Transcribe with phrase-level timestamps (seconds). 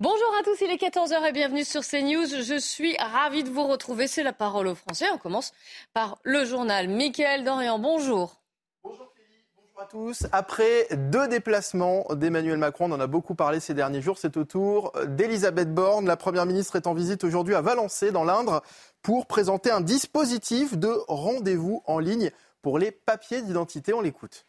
[0.00, 2.28] Bonjour à tous, il est 14h et bienvenue sur CNews.
[2.28, 4.06] Je suis ravie de vous retrouver.
[4.06, 5.06] C'est la parole aux Français.
[5.12, 5.52] On commence
[5.92, 6.86] par le journal.
[6.88, 8.40] Michael Dorian, bonjour.
[8.84, 9.12] Bonjour
[9.56, 10.28] bonjour à tous.
[10.30, 14.44] Après deux déplacements d'Emmanuel Macron, on en a beaucoup parlé ces derniers jours, c'est au
[14.44, 16.06] tour d'Elisabeth Borne.
[16.06, 18.62] La Première ministre est en visite aujourd'hui à Valençay, dans l'Indre,
[19.02, 22.30] pour présenter un dispositif de rendez-vous en ligne
[22.62, 23.92] pour les papiers d'identité.
[23.94, 24.47] On l'écoute.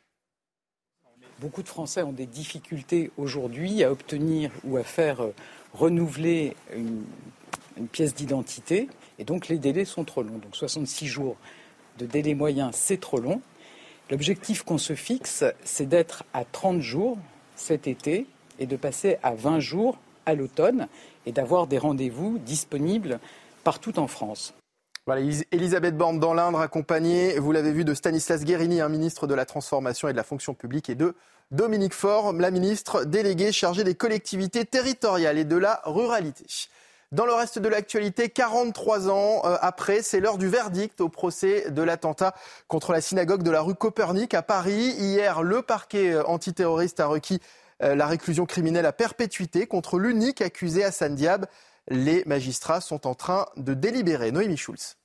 [1.41, 5.33] Beaucoup de Français ont des difficultés aujourd'hui à obtenir ou à faire euh,
[5.73, 7.03] renouveler une,
[7.77, 8.89] une pièce d'identité.
[9.19, 10.37] Et donc les délais sont trop longs.
[10.37, 11.37] Donc 66 jours
[11.97, 13.41] de délai moyen, c'est trop long.
[14.09, 17.17] L'objectif qu'on se fixe, c'est d'être à 30 jours
[17.55, 18.25] cet été
[18.59, 20.87] et de passer à 20 jours à l'automne
[21.25, 23.19] et d'avoir des rendez-vous disponibles
[23.63, 24.53] partout en France.
[25.09, 29.33] Voilà, Elisabeth Borne dans l'Indre, accompagnée, vous l'avez vu, de Stanislas Guérini, un ministre de
[29.33, 31.15] la Transformation et de la Fonction publique, et de
[31.49, 36.45] Dominique Faure, la ministre déléguée chargée des collectivités territoriales et de la ruralité.
[37.11, 41.71] Dans le reste de l'actualité, 43 ans euh, après, c'est l'heure du verdict au procès
[41.71, 42.35] de l'attentat
[42.67, 44.93] contre la synagogue de la rue Copernic à Paris.
[44.99, 47.39] Hier, le parquet euh, antiterroriste a requis
[47.81, 51.47] euh, la réclusion criminelle à perpétuité contre l'unique accusé Hassan Diab.
[51.87, 54.31] Les magistrats sont en train de délibérer.
[54.31, 54.98] Noémie Schulz.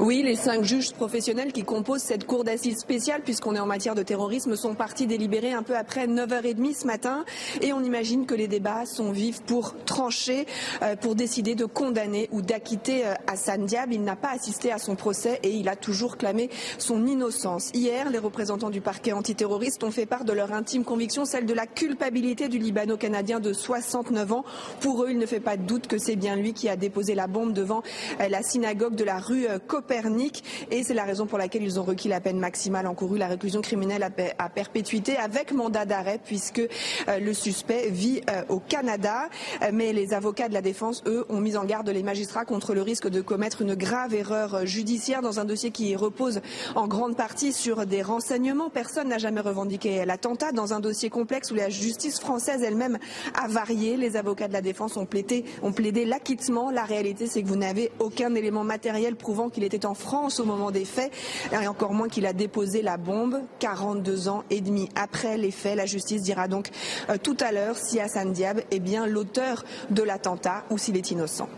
[0.00, 3.94] Oui, les cinq juges professionnels qui composent cette cour d'assises spéciale, puisqu'on est en matière
[3.94, 7.24] de terrorisme, sont partis délibérer un peu après 9h30 ce matin.
[7.60, 10.44] Et on imagine que les débats sont vifs pour trancher,
[10.82, 13.92] euh, pour décider de condamner ou d'acquitter euh, Hassan Diab.
[13.92, 17.70] Il n'a pas assisté à son procès et il a toujours clamé son innocence.
[17.72, 21.54] Hier, les représentants du parquet antiterroriste ont fait part de leur intime conviction, celle de
[21.54, 24.44] la culpabilité du Libano-Canadien de 69 ans.
[24.80, 27.14] Pour eux, il ne fait pas de doute que c'est bien lui qui a déposé
[27.14, 27.84] la bombe devant
[28.20, 29.46] euh, la synagogue de la rue
[29.76, 33.26] Copernic et c'est la raison pour laquelle ils ont requis la peine maximale encourue, la
[33.26, 39.28] réclusion criminelle à, perpétuité avec mandat d'arrêt puisque euh, le suspect vit euh, au Canada.
[39.60, 42.72] Euh, mais les avocats de la défense, eux, ont mis en garde les magistrats contre
[42.72, 46.40] le risque de commettre une grave erreur judiciaire dans un dossier qui repose
[46.74, 48.70] en grande partie sur des renseignements.
[48.70, 52.98] Personne n'a jamais revendiqué l'attentat dans un dossier complexe où la justice française elle-même
[53.34, 53.98] a varié.
[53.98, 56.70] Les avocats de la défense ont plaidé, ont plaidé l'acquittement.
[56.70, 60.44] La réalité, c'est que vous n'avez aucun élément matériel prouvant qu'il était en France au
[60.44, 61.12] moment des faits,
[61.52, 65.76] et encore moins qu'il a déposé la bombe 42 ans et demi après les faits.
[65.76, 66.70] La justice dira donc
[67.10, 71.10] euh, tout à l'heure si Hassan Diab est bien l'auteur de l'attentat ou s'il est
[71.10, 71.48] innocent.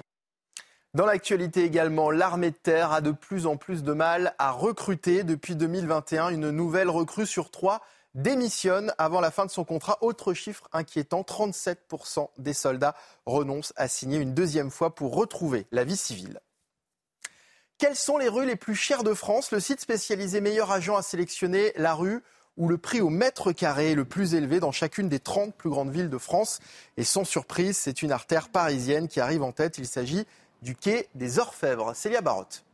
[0.95, 5.23] Dans l'actualité également, l'armée de terre a de plus en plus de mal à recruter.
[5.23, 7.83] Depuis 2021, une nouvelle recrue sur trois
[8.15, 9.99] démissionne avant la fin de son contrat.
[10.01, 12.95] Autre chiffre inquiétant, 37% des soldats
[13.27, 16.41] renoncent à signer une deuxième fois pour retrouver la vie civile.
[17.78, 19.53] Quelles sont les rues les plus chères de France?
[19.53, 22.25] Le site spécialisé Meilleur Agent a sélectionné la rue
[22.56, 25.71] où le prix au mètre carré est le plus élevé dans chacune des 30 plus
[25.71, 26.59] grandes villes de France?
[26.97, 29.78] Et sans surprise, c'est une artère parisienne qui arrive en tête.
[29.78, 30.27] Il s'agit
[30.61, 31.94] du quai des Orfèvres.
[31.94, 32.65] Célia Barotte.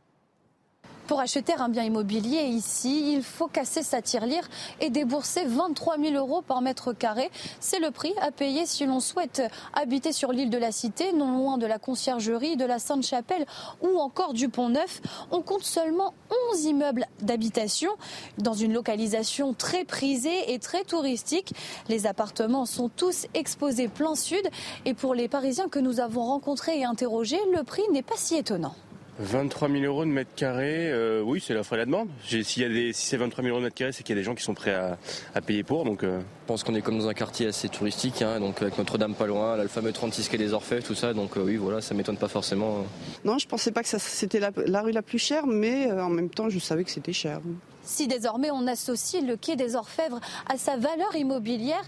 [1.07, 4.49] Pour acheter un bien immobilier ici, il faut casser sa tirelire
[4.81, 7.29] et débourser 23 000 euros par mètre carré.
[7.59, 11.37] C'est le prix à payer si l'on souhaite habiter sur l'île de la Cité, non
[11.37, 13.45] loin de la conciergerie, de la Sainte-Chapelle
[13.83, 15.01] ou encore du Pont-Neuf.
[15.29, 16.15] On compte seulement
[16.53, 17.91] 11 immeubles d'habitation
[18.39, 21.53] dans une localisation très prisée et très touristique.
[21.87, 24.49] Les appartements sont tous exposés plein sud
[24.85, 28.35] et pour les Parisiens que nous avons rencontrés et interrogés, le prix n'est pas si
[28.35, 28.73] étonnant.
[29.19, 32.09] 23 000 euros de mètre carré, euh, oui, c'est l'offre et la demande.
[32.25, 34.17] S'il y a des, si c'est 23 000 euros de mètre carré, c'est qu'il y
[34.17, 35.85] a des gens qui sont prêts à, payer pour.
[35.85, 36.19] Donc, euh.
[36.19, 39.25] Je pense qu'on est comme dans un quartier assez touristique, hein, donc avec Notre-Dame pas
[39.25, 41.13] loin, là, le fameux 36 quai des Orfèvres, tout ça.
[41.13, 42.85] Donc euh, oui, voilà, ça m'étonne pas forcément.
[43.23, 46.29] Non, je pensais pas que c'était la, la, rue la plus chère, mais en même
[46.29, 47.39] temps, je savais que c'était cher.
[47.83, 51.83] Si désormais on associe le quai des Orfèvres à sa valeur immobilière,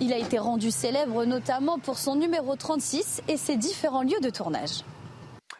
[0.00, 4.30] il a été rendu célèbre notamment pour son numéro 36 et ses différents lieux de
[4.30, 4.82] tournage.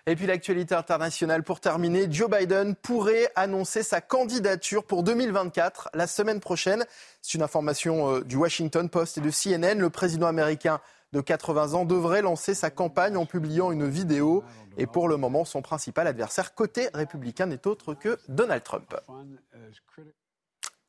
[0.08, 6.08] Et puis l'actualité internationale pour terminer, Joe Biden pourrait annoncer sa candidature pour 2024 la
[6.08, 6.84] semaine prochaine.
[7.20, 9.78] C'est une information euh, du Washington Post et de CNN.
[9.78, 10.80] Le président américain
[11.12, 14.42] de 80 ans devrait lancer sa campagne en publiant une vidéo.
[14.76, 18.96] Et pour le moment, son principal adversaire côté républicain n'est autre que Donald Trump.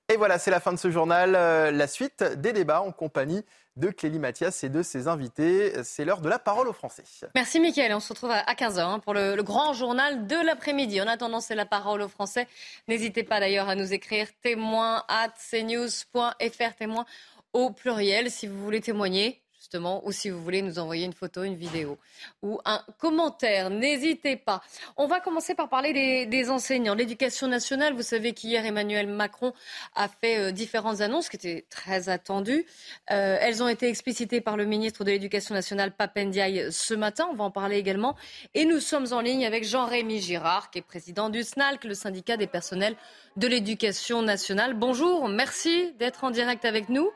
[0.09, 1.35] Et voilà, c'est la fin de ce journal.
[1.35, 3.45] Euh, la suite des débats en compagnie
[3.75, 5.83] de Clélie Mathias et de ses invités.
[5.83, 7.03] C'est l'heure de la parole aux Français.
[7.35, 7.93] Merci Mickaël.
[7.93, 11.01] On se retrouve à 15h hein, pour le, grand journal de l'après-midi.
[11.01, 12.47] En attendant, c'est la parole aux Français.
[12.87, 17.05] N'hésitez pas d'ailleurs à nous écrire témoin at cnews.fr, témoin
[17.53, 19.42] au pluriel si vous voulez témoigner
[19.75, 21.97] ou si vous voulez nous envoyer une photo, une vidéo
[22.41, 24.61] ou un commentaire, n'hésitez pas.
[24.97, 26.93] On va commencer par parler des, enseignants.
[26.93, 29.53] L'éducation nationale, vous savez qu'hier Emmanuel Macron
[29.95, 32.65] a fait euh, différentes annonces qui étaient très attendues.
[33.11, 37.27] Euh, elles ont été explicitées par le ministre de l'Éducation nationale, Papendiaï, ce matin.
[37.31, 38.15] On va en parler également.
[38.53, 42.37] Et nous sommes en ligne avec Jean-Rémy Girard, qui est président du SNALC, le syndicat
[42.37, 42.95] des personnels
[43.37, 44.73] de l'éducation nationale.
[44.73, 47.09] Bonjour, merci d'être en direct avec nous.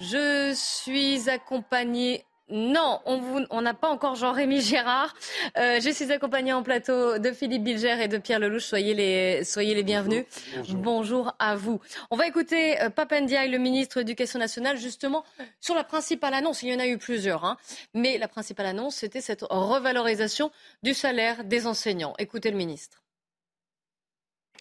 [0.00, 5.16] Je suis accompagnée non, on n'a pas encore Jean-Rémy Gérard.
[5.58, 8.62] Euh, je suis accompagnée en plateau de Philippe Bilger et de Pierre Lelouch.
[8.62, 10.26] Soyez les, soyez les bienvenus.
[10.68, 11.34] Bonjour.
[11.40, 11.80] à vous.
[12.12, 15.24] On va écouter euh, le ministre de l'Éducation nationale, justement
[15.60, 16.62] sur la principale annonce.
[16.62, 17.56] Il y en a eu plusieurs, hein.
[17.94, 20.52] mais la principale annonce, c'était cette revalorisation
[20.84, 22.14] du salaire des enseignants.
[22.18, 23.02] Écoutez le ministre.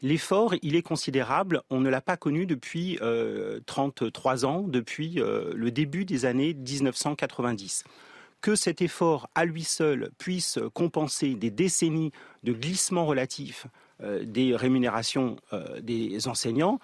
[0.02, 1.62] L'effort, il est considérable.
[1.70, 2.98] On ne l'a pas connu depuis
[3.66, 7.84] 33 euh, ans, depuis euh, le début des années 1990.
[8.42, 12.12] Que cet effort, à lui seul, puisse compenser des décennies
[12.44, 13.66] de glissements relatifs
[14.04, 15.38] euh, des rémunérations
[15.82, 16.80] des enseignants,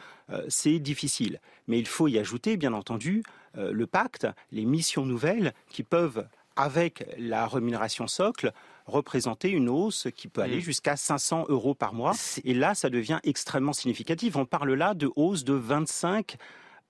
[0.48, 1.42] c'est difficile.
[1.68, 3.22] Mais il faut y ajouter, bien entendu,
[3.56, 6.26] le pacte, les missions nouvelles qui peuvent,
[6.56, 8.54] avec la rémunération socle,
[8.86, 10.62] représenter une hausse qui peut aller mm.
[10.62, 12.14] jusqu'à 500 euros par mois.
[12.44, 14.36] Et là, ça devient extrêmement significatif.
[14.36, 16.38] On parle là de hausse de 25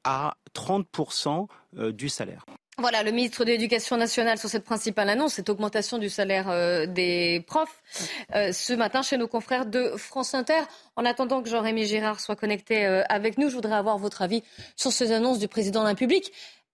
[0.04, 0.88] à 30
[1.78, 2.46] euh, du salaire.
[2.78, 6.88] Voilà, le ministre de l'Éducation nationale sur cette principale annonce, cette augmentation du salaire euh,
[6.88, 7.82] des profs,
[8.34, 10.62] euh, ce matin chez nos confrères de France Inter.
[10.96, 14.44] En attendant que Jean-Rémy Girard soit connecté avec nous, je voudrais avoir votre avis
[14.76, 16.32] sur ces annonces du président de la République.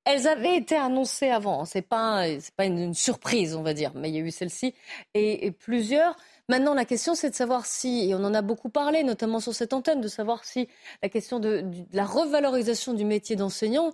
[0.10, 1.66] Elles avaient été annoncées avant.
[1.66, 2.24] C'est pas,
[2.56, 4.74] pas une, surprise, on va dire, mais il y a eu celle-ci
[5.14, 6.16] et, plusieurs.
[6.48, 9.54] Maintenant, la question, c'est de savoir si, et on en a beaucoup parlé, notamment sur
[9.54, 10.70] cette antenne, de savoir si
[11.04, 13.92] la question de, la revalorisation du métier d'enseignant,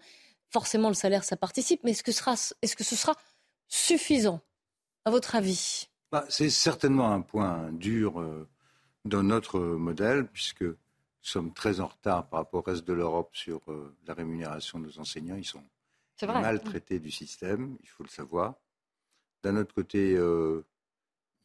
[0.52, 3.16] forcément le salaire, ça participe, mais est-ce que, sera, est-ce que ce sera
[3.68, 4.40] suffisant,
[5.06, 5.88] à votre avis?
[6.12, 8.48] Bah, C'est certainement un point dur euh,
[9.04, 10.78] dans notre modèle, puisque nous
[11.24, 14.86] sommes très en retard par rapport au reste de l'Europe sur euh, la rémunération de
[14.86, 15.38] nos enseignants.
[15.38, 15.64] Ils sont
[16.22, 18.56] maltraités du système, il faut le savoir.
[19.44, 20.66] D'un autre côté, euh,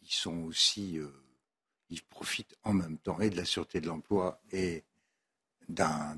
[0.03, 1.09] ils sont aussi, euh,
[1.91, 4.85] ils profitent en même temps et de la sûreté de l'emploi et
[5.69, 6.17] d'un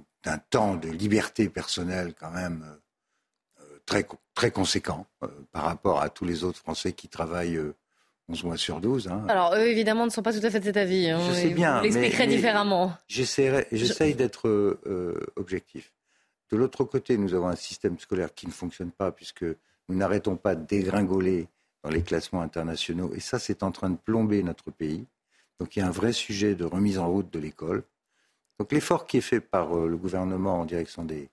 [0.50, 2.78] temps de liberté personnelle quand même
[3.60, 5.06] euh, très, très conséquent
[5.52, 7.60] par rapport à tous les autres Français qui travaillent
[8.28, 9.08] 11 mois sur 12.
[9.08, 9.24] Hein.
[9.28, 11.08] Alors, eux, évidemment, ne sont pas tout à fait de cet avis.
[11.08, 11.80] Hein, Je sais bien.
[11.82, 12.92] l'expliquerai différemment.
[13.08, 14.78] J'essaye d'être
[15.36, 15.92] objectif.
[16.50, 20.36] De l'autre côté, nous avons un système scolaire qui ne fonctionne pas puisque nous n'arrêtons
[20.36, 21.48] pas de dégringoler
[21.82, 23.12] dans les classements internationaux.
[23.14, 25.06] Et ça, c'est en train de plomber notre pays.
[25.58, 27.84] Donc il y a un vrai sujet de remise en route de l'école.
[28.58, 31.30] Donc l'effort qui est fait par euh, le gouvernement en direction des,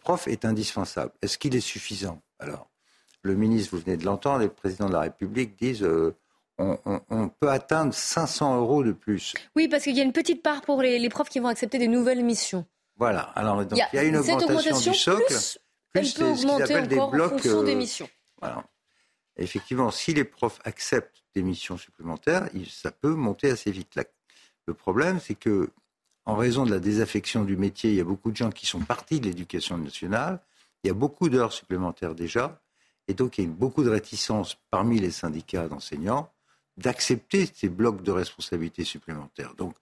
[0.00, 1.12] profs est indispensable.
[1.22, 2.20] Est-ce qu'il est suffisant?
[2.38, 2.68] Alors,
[3.22, 6.14] le ministre, vous venez de l'entendre, et le président de la République disent euh,
[6.58, 9.34] on, peut atteindre 500 euros de plus.
[9.56, 11.88] Oui, parce qu'il y a une petite part pour les profs qui vont accepter des
[11.88, 12.66] nouvelles missions.
[12.98, 13.20] Voilà.
[13.20, 15.24] Alors, donc, il y a, une augmentation, du socle.
[15.32, 15.58] Plus,
[15.92, 18.08] plus elle peut augmenter des blocs, en fonction des missions.
[18.40, 18.64] Voilà.
[19.36, 23.98] effectivement, si les profs acceptent des missions supplémentaires, ça peut monter assez vite.
[24.66, 25.70] le problème, c'est que,
[26.26, 28.80] en raison de la désaffection du métier, il y a beaucoup de gens qui sont
[28.80, 30.40] partis de l'éducation nationale.
[30.84, 32.60] Il y a beaucoup d'heures supplémentaires déjà.
[33.06, 36.30] Et donc, il y a beaucoup de réticence parmi les syndicats d'enseignants
[36.78, 39.54] d'accepter ces blocs de responsabilité supplémentaires.
[39.54, 39.74] Donc,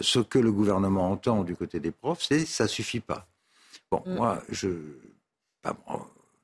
[0.00, 3.26] ce que le gouvernement entend du côté des profs, c'est ça suffit pas.
[3.90, 4.14] Bon, mm.
[4.14, 4.68] moi, je
[5.62, 5.76] pas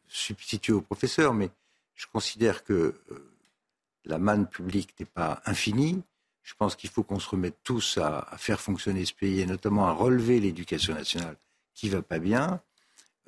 [0.09, 1.50] substitue au professeur, mais
[1.95, 3.33] je considère que euh,
[4.05, 6.02] la manne publique n'est pas infinie.
[6.43, 9.87] Je pense qu'il faut qu'on se remette tous à, faire fonctionner ce pays et notamment
[9.87, 11.37] à relever l'éducation nationale
[11.75, 12.61] qui va pas bien.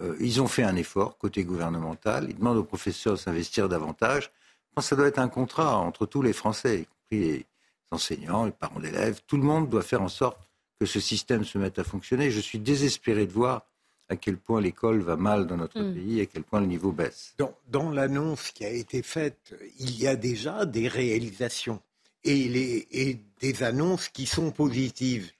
[0.01, 2.27] Euh, ils ont fait un effort côté gouvernemental.
[2.31, 4.31] Ils demandent aux professeurs de s'investir davantage.
[4.69, 7.47] Je pense que ça doit être un contrat entre tous les Français, y compris les,
[7.91, 10.39] enseignants, les parents d'élèves, tout le monde doit faire en sorte
[10.79, 12.31] que ce système se mette à fonctionner.
[12.31, 13.67] Je suis désespéré de voir
[14.09, 15.95] à quel point l'école va mal dans notre hmm.
[15.95, 17.35] pays, à quel point le niveau baisse.
[17.69, 21.81] Dans, l'annonce qui a été faite, il y a déjà des réalisations
[22.25, 25.31] et, les, et des annonces qui sont positives.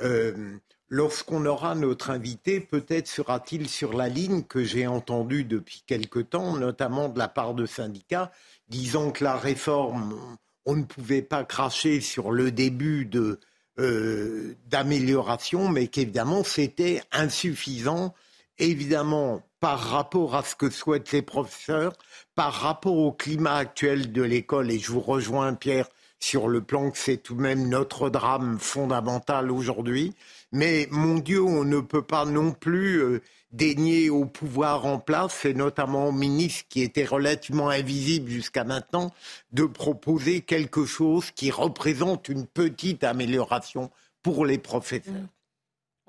[0.00, 0.56] Euh,
[0.88, 6.56] lorsqu'on aura notre invité, peut-être sera-t-il sur la ligne que j'ai entendue depuis quelque temps,
[6.56, 8.30] notamment de la part de syndicats,
[8.68, 10.36] disant que la réforme
[10.70, 13.40] on ne pouvait pas cracher sur le début de
[13.80, 18.14] euh, d'amélioration, mais qu'évidemment c'était insuffisant,
[18.58, 21.92] évidemment par rapport à ce que souhaitent les professeurs,
[22.36, 25.88] par rapport au climat actuel de l'école, et je vous rejoins Pierre
[26.20, 30.14] sur le plan que c'est tout de même notre drame fondamental aujourd'hui,
[30.52, 33.22] mais mon Dieu, on ne peut pas non plus euh,
[33.52, 39.12] dénier au pouvoir en place, et notamment au ministre qui était relativement invisible jusqu'à maintenant,
[39.52, 43.90] de proposer quelque chose qui représente une petite amélioration
[44.22, 45.14] pour les professeurs.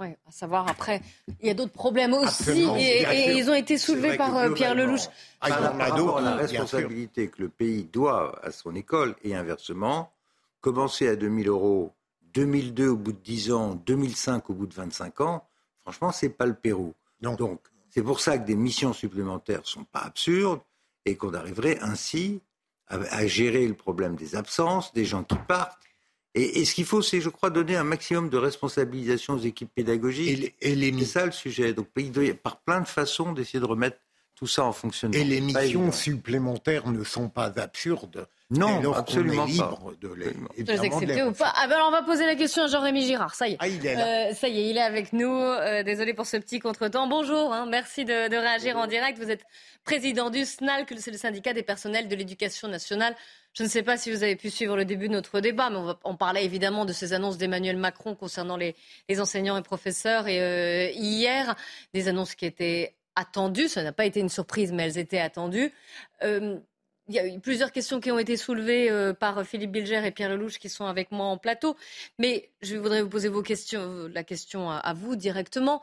[0.02, 1.00] Oui, à savoir après,
[1.42, 5.08] il y a d'autres problèmes aussi, et, ils ont été soulevés par euh, Pierre Lelouch.
[5.42, 10.12] Ah, par rapport à la responsabilité que le pays doit à son école, et inversement,
[10.60, 11.94] commencer à 2000 euros,
[12.34, 15.48] 2002 au bout de 10 ans, 2005 au bout de 25 ans,
[15.84, 16.96] franchement, c'est pas le Pérou.
[17.22, 20.62] Donc, c'est pour ça que des missions supplémentaires ne sont pas absurdes
[21.06, 22.42] et qu'on arriverait ainsi
[22.88, 25.78] à, gérer le problème des absences, des gens qui partent.
[26.34, 30.56] Et, ce qu'il faut, c'est, je crois, donner un maximum de responsabilisation aux équipes pédagogiques.
[30.62, 30.94] Et, les...
[31.00, 31.74] C'est ça le sujet.
[31.74, 33.98] Donc, il doit par plein de façons d'essayer de remettre
[34.36, 35.18] tout ça en fonctionnement.
[35.18, 38.28] Et les missions supplémentaires ne sont pas absurdes.
[38.52, 39.80] Non, absolument pas.
[40.02, 41.54] De les, accepter ou pas.
[41.56, 43.34] Ah ben alors on va poser la question à Jean-Rémy Girard.
[43.34, 43.58] Ça y est.
[43.60, 44.30] Ah, il est là.
[44.30, 45.32] Euh, ça y est, il est avec nous.
[45.32, 47.08] Euh, désolé pour ce petit contretemps.
[47.08, 47.66] Bonjour, hein.
[47.70, 49.18] merci de, de, réagir en direct.
[49.18, 49.46] Vous êtes
[49.86, 53.16] président du SNAL, c'est le syndicat des personnels de l'éducation nationale.
[53.54, 55.78] Je ne sais pas si vous avez pu suivre le début de notre débat, mais
[55.78, 58.76] on, va, on parlait évidemment de ces annonces d'Emmanuel Macron concernant les,
[59.08, 60.28] les, enseignants et professeurs.
[60.28, 61.56] Et euh, hier,
[61.94, 63.68] des annonces qui étaient attendues.
[63.68, 65.72] Ça n'a pas été une surprise, mais elles étaient attendues.
[66.24, 66.58] Euh,
[67.12, 70.12] il y a eu plusieurs questions qui ont été soulevées euh, par Philippe Bilger et
[70.12, 71.76] Pierre Lelouch qui sont avec moi en plateau.
[72.20, 73.30] Mais je voudrais vous poser
[73.74, 75.82] euh, la question à, vous directement.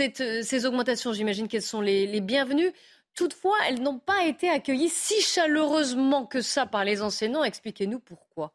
[0.00, 2.72] Euh, ces augmentations, j'imagine qu'elles sont les, bienvenues.
[3.14, 7.44] Toutefois, elles n'ont pas été accueillies si chaleureusement que ça par les enseignants.
[7.44, 8.54] Expliquez-nous pourquoi.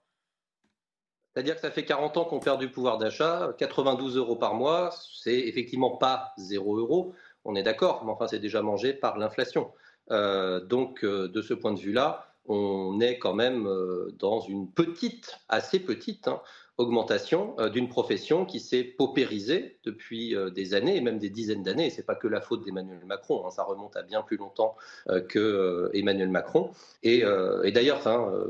[1.34, 3.54] C'est-à-dire que ça fait 40 ans qu'on perd du pouvoir d'achat.
[3.60, 4.90] 92 euros par mois,
[5.22, 7.14] c'est effectivement pas 0 euros.
[7.46, 9.72] On est d'accord, mais enfin, c'est déjà mangé par l'inflation.
[10.12, 14.72] Euh, donc, euh, de ce point de vue-là, on est quand même euh, dans une
[14.72, 16.42] petite, assez petite, hein,
[16.78, 21.88] augmentation d'une profession qui s'est paupérisée depuis des années même des dizaines d'années.
[21.88, 24.38] Et ce n'est pas que la faute d'Emmanuel Macron, hein, ça remonte à bien plus
[24.38, 24.76] longtemps
[25.28, 26.70] que Emmanuel Macron.
[27.02, 27.24] Et,
[27.74, 28.04] d'ailleurs,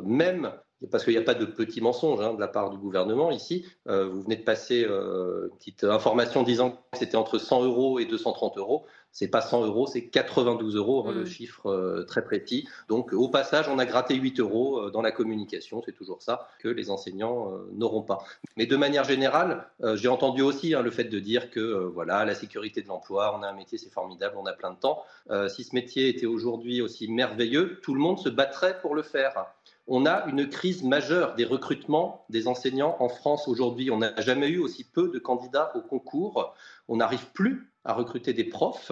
[0.03, 0.51] même
[0.91, 3.65] parce qu'il n'y a pas de petits mensonges de la part du gouvernement ici.
[3.85, 8.57] vous venez de passer une petite information disant que c'était entre 100 euros et 230
[8.57, 8.85] euros
[9.17, 11.25] c'est pas 100 euros, c'est 92 euros, hein, le mm.
[11.25, 12.67] chiffre euh, très précis.
[12.87, 16.47] Donc au passage, on a gratté 8 euros euh, dans la communication, c'est toujours ça
[16.59, 18.19] que les enseignants euh, n'auront pas.
[18.57, 21.59] Mais de manière générale, j'ai entendu aussi hein, le fait de dire que
[21.93, 24.79] voilà, la sécurité de l'emploi, on a un métier, c'est formidable, on a plein de
[24.79, 25.03] temps.
[25.49, 29.47] si ce métier était aujourd'hui aussi merveilleux, tout le monde se battrait pour le faire
[29.87, 33.89] on a une crise majeure des recrutements des enseignants en France aujourd'hui.
[33.89, 36.53] On n'a jamais eu aussi peu de candidats au concours.
[36.87, 38.91] On n'arrive plus à recruter des profs.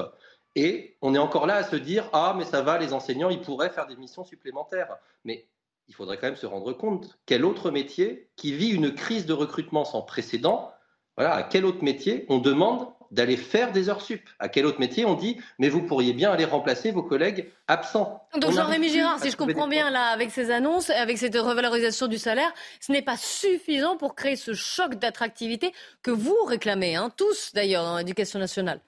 [0.55, 3.41] Et on est encore là à se dire Ah, mais ça va, les enseignants, ils
[3.41, 4.97] pourraient faire des missions supplémentaires.
[5.25, 5.47] Mais
[5.87, 9.33] il faudrait quand même se rendre compte quel autre métier qui vit une crise de
[9.33, 10.71] recrutement sans précédent,
[11.17, 14.21] voilà, à quel autre métier on demande d'aller faire des heures sup.
[14.39, 18.27] À quel autre métier on dit, mais vous pourriez bien aller remplacer vos collègues absents.
[18.39, 22.17] Donc Jean-Rémy Girard, si je comprends bien, là, avec ces annonces, avec cette revalorisation du
[22.17, 25.71] salaire, ce n'est pas suffisant pour créer ce choc d'attractivité
[26.03, 28.81] que vous réclamez, hein, tous d'ailleurs, dans l'éducation nationale.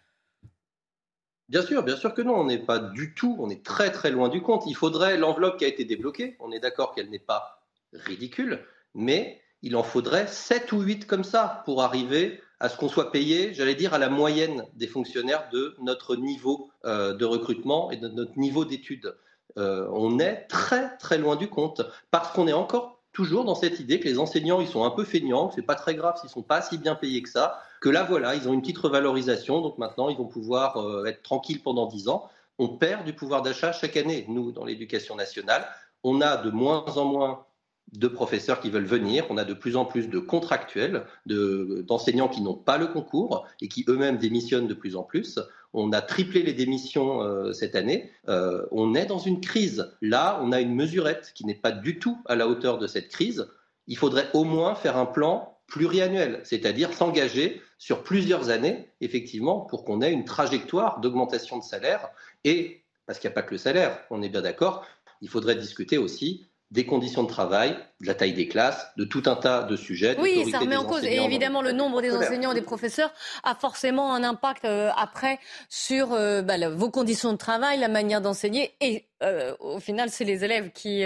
[1.47, 4.11] Bien sûr, bien sûr que non, on n'est pas du tout, on est très très
[4.11, 4.63] loin du compte.
[4.67, 7.61] Il faudrait l'enveloppe qui a été débloquée, on est d'accord qu'elle n'est pas
[7.93, 8.59] ridicule,
[8.93, 13.11] mais il en faudrait 7 ou 8 comme ça pour arriver à ce qu'on soit
[13.11, 17.97] payé, j'allais dire, à la moyenne des fonctionnaires de notre niveau euh, de recrutement et
[17.97, 19.15] de notre niveau d'études.
[19.57, 23.79] Euh, on est très très loin du compte parce qu'on est encore toujours dans cette
[23.79, 26.29] idée que les enseignants ils sont un peu feignants, que c'est pas très grave s'ils
[26.29, 29.61] sont pas si bien payés que ça, que là voilà ils ont une petite revalorisation
[29.61, 32.29] donc maintenant ils vont pouvoir euh, être tranquilles pendant 10 ans.
[32.59, 35.67] On perd du pouvoir d'achat chaque année nous dans l'éducation nationale.
[36.03, 37.46] On a de moins en moins
[37.93, 42.41] de professeurs qui veulent venir, on a de plus en plus de contractuels, d'enseignants qui
[42.41, 45.39] n'ont pas le concours et qui eux-mêmes démissionnent de plus en plus.
[45.73, 48.11] On a triplé les démissions euh, cette année.
[48.27, 49.93] Euh, on est dans une crise.
[50.01, 53.09] Là, on a une mesurette qui n'est pas du tout à la hauteur de cette
[53.09, 53.47] crise.
[53.87, 59.83] Il faudrait au moins faire un plan pluriannuel, c'est-à-dire s'engager sur plusieurs années, effectivement, pour
[59.83, 62.09] qu'on ait une trajectoire d'augmentation de salaire.
[62.43, 64.85] Et, parce qu'il n'y a pas que le salaire, on est bien d'accord,
[65.21, 69.23] il faudrait discuter aussi des conditions de travail, de la taille des classes, de tout
[69.27, 70.17] un tas de sujets.
[70.19, 71.03] Oui, ça remet en cause.
[71.05, 75.39] Et évidemment, le nombre des enseignants et des professeurs a forcément un impact euh, après
[75.69, 78.73] sur euh, bah, vos conditions de travail, la manière d'enseigner.
[78.81, 81.05] Et euh, au final, c'est les élèves qui,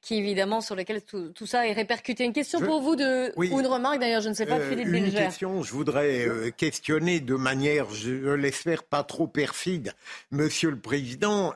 [0.00, 2.24] qui, évidemment, sur lesquels tout, ça est répercuté.
[2.24, 5.12] Une question pour vous de, ou une remarque, d'ailleurs, je ne sais pas, Philippe Une
[5.12, 9.92] question, je voudrais questionner de manière, je l'espère, pas trop perfide,
[10.30, 11.52] Monsieur le Président.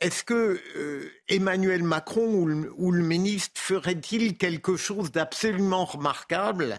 [0.00, 2.26] Est-ce que euh, Emmanuel Macron
[2.76, 6.78] ou le, ministre ferait-il quelque chose d'absolument remarquable?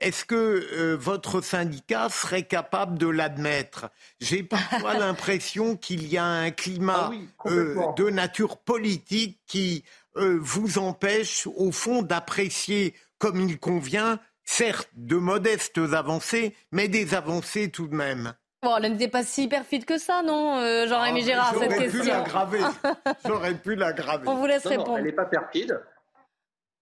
[0.00, 3.90] Est-ce que euh, votre syndicat serait capable de l'admettre?
[4.20, 9.84] J'ai parfois l'impression qu'il y a un climat ah euh, de nature politique qui
[10.16, 17.70] vous empêche, au fond, d'apprécier comme il convient, certes, de modestes avancées, mais des avancées
[17.70, 18.34] tout de même.
[18.62, 22.14] Bon, elle n'était pas si perfide que ça, non, euh, Jean-Rémy ah, Gérard, cette question
[23.26, 24.26] J'aurais pu l'aggraver.
[24.26, 24.98] On vous laisse répondre.
[24.98, 25.80] elle n'est pas perfide.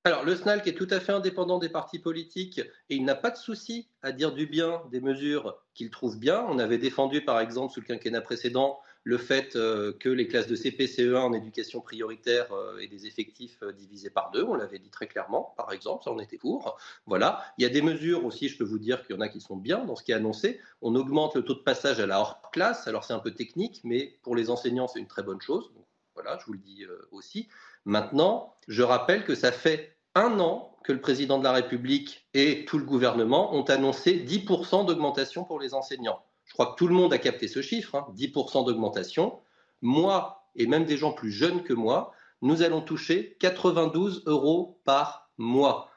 [0.04, 3.30] Alors, le SNALC est tout à fait indépendant des partis politiques et il n'a pas
[3.30, 6.46] de souci à dire du bien des mesures qu'il trouve bien.
[6.48, 10.48] On avait défendu, par exemple, sous le quinquennat précédent, le fait euh, que les classes
[10.48, 14.42] de CP, CE1 en éducation prioritaire euh, aient des effectifs euh, divisés par deux.
[14.42, 16.76] On l'avait dit très clairement, par exemple, ça en était pour.
[17.06, 17.44] Voilà.
[17.56, 19.40] Il y a des mesures aussi, je peux vous dire qu'il y en a qui
[19.40, 20.60] sont bien dans ce qui est annoncé.
[20.82, 22.88] On augmente le taux de passage à la hors classe.
[22.88, 25.70] Alors c'est un peu technique, mais pour les enseignants, c'est une très bonne chose.
[26.14, 27.48] voilà, je vous le dis aussi.
[27.84, 32.64] Maintenant, je rappelle que ça fait un an que le président de la République et
[32.64, 36.20] tout le gouvernement ont annoncé 10% d'augmentation pour les enseignants.
[36.46, 39.40] Je crois que tout le monde a capté ce chiffre, 10% hein, d'augmentation.
[39.82, 42.12] Moi, et même des gens plus jeunes que moi,
[42.42, 45.90] nous allons toucher 92 euros par mois.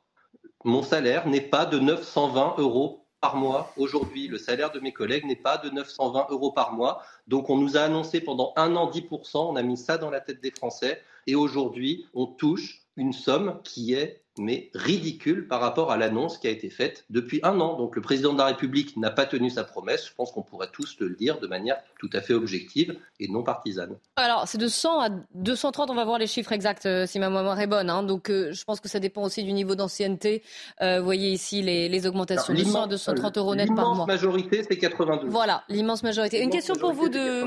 [0.65, 4.27] Mon salaire n'est pas de 920 euros par mois aujourd'hui.
[4.27, 7.01] Le salaire de mes collègues n'est pas de 920 euros par mois.
[7.27, 10.21] Donc on nous a annoncé pendant un an 10%, on a mis ça dans la
[10.21, 11.01] tête des Français.
[11.27, 16.47] Et aujourd'hui, on touche une somme qui est mais ridicule par rapport à l'annonce qui
[16.47, 17.77] a été faite depuis un an.
[17.77, 20.07] Donc le président de la République n'a pas tenu sa promesse.
[20.07, 23.43] Je pense qu'on pourrait tous le dire de manière tout à fait objective et non
[23.43, 23.97] partisane.
[24.15, 27.29] Alors c'est de 100 à 230, on va voir les chiffres exacts euh, si ma
[27.29, 27.89] mémoire est bonne.
[27.89, 28.03] Hein.
[28.03, 30.43] Donc euh, je pense que ça dépend aussi du niveau d'ancienneté.
[30.81, 34.05] Euh, vous voyez ici les, augmentations de 100 à 230 euros net par mois.
[34.05, 35.29] L'immense majorité, c'est 92.
[35.29, 36.41] Voilà, l'immense majorité.
[36.41, 37.43] Une question pour vous de...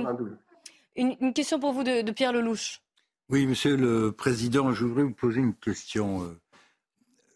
[0.94, 2.82] Une, question pour vous de Pierre Lelouch.
[3.30, 6.36] Oui, Monsieur le Président, je voudrais vous poser une question.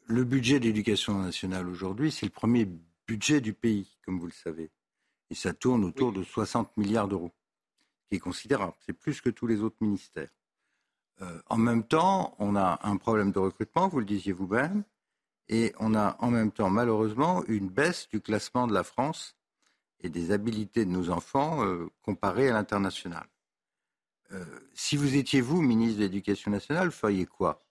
[0.09, 2.69] Le budget de l'éducation nationale aujourd'hui, c'est le premier
[3.09, 4.71] budget du pays, comme vous le savez.
[5.31, 7.33] Et ça tourne autour de 60 milliards d'euros,
[8.09, 8.75] qui est considérable.
[8.87, 10.31] C'est plus que tous les autres ministères.
[11.23, 14.85] Euh, en même temps, on a un problème de recrutement, vous le disiez vous-même,
[15.49, 19.35] et on a en même temps, malheureusement, une baisse du classement de la France
[20.01, 23.27] et des habilités de nos enfants euh, comparées à l'international.
[24.31, 27.66] Euh, si vous étiez vous, ministre de l'Éducation nationale, feriez quoi?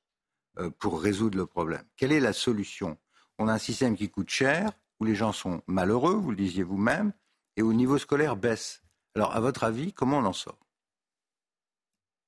[0.80, 2.98] Pour résoudre le problème Quelle est la solution?
[3.38, 6.64] On a un système qui coûte cher, où les gens sont malheureux, vous le disiez
[6.64, 7.14] vous-même,
[7.58, 8.84] et où le niveau scolaire baisse.
[9.16, 10.60] Alors, à votre avis, comment on en sort?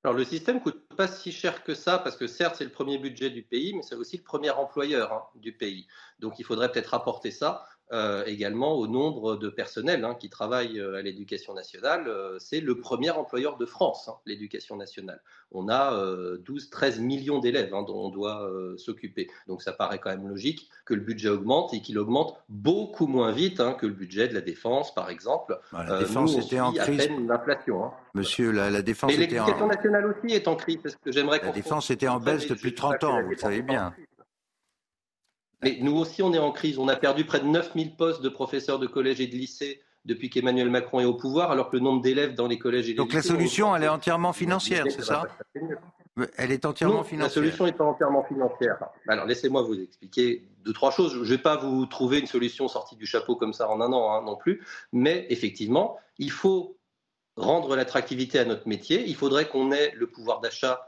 [0.03, 2.97] Alors le système coûte pas si cher que ça parce que certes c'est le premier
[2.97, 5.85] budget du pays, mais c'est aussi le premier employeur hein, du pays.
[6.19, 7.67] Donc il faudrait peut-être rapporter ça.
[7.93, 12.09] Euh, également au nombre de personnels hein, qui travaillent euh, à l'éducation nationale.
[12.09, 15.21] Euh, c'est le premier employeur de France, hein, l'éducation nationale.
[15.53, 15.93] On a
[16.45, 19.29] 12-13 millions d'élèves hein, dont on doit s'occuper.
[19.47, 23.31] Donc ça paraît quand même logique que le budget augmente et qu'il augmente beaucoup moins
[23.31, 25.57] vite que le budget de la défense, par exemple.
[25.71, 27.09] Bah, la défense était en crise.
[27.25, 27.91] l'inflation.
[28.13, 29.45] Monsieur, la, défense était en...
[29.45, 30.79] l'éducation nationale aussi est en crise.
[30.83, 33.93] Parce que j'aimerais la défense était en baisse depuis 30 ans, vous le savez bien.
[35.63, 36.77] Mais nous aussi, on est en crise.
[36.77, 40.29] On a perdu près de 9000 postes de professeurs de collège et de lycée depuis
[40.29, 42.95] qu'Emmanuel Macron est au pouvoir, alors que le nombre d'élèves dans les collèges et les
[42.95, 45.23] Donc la solution, elle est entièrement financière, c'est ça
[46.37, 47.27] Elle est entièrement financière.
[47.27, 48.77] La solution n'est pas entièrement financière.
[49.07, 51.13] Alors laissez-moi vous expliquer deux, trois choses.
[51.13, 53.91] Je ne vais pas vous trouver une solution sortie du chapeau comme ça en un
[53.91, 56.77] an hein, non plus, mais effectivement, il faut
[57.35, 59.03] rendre l'attractivité à notre métier.
[59.07, 60.87] Il faudrait qu'on ait le pouvoir d'achat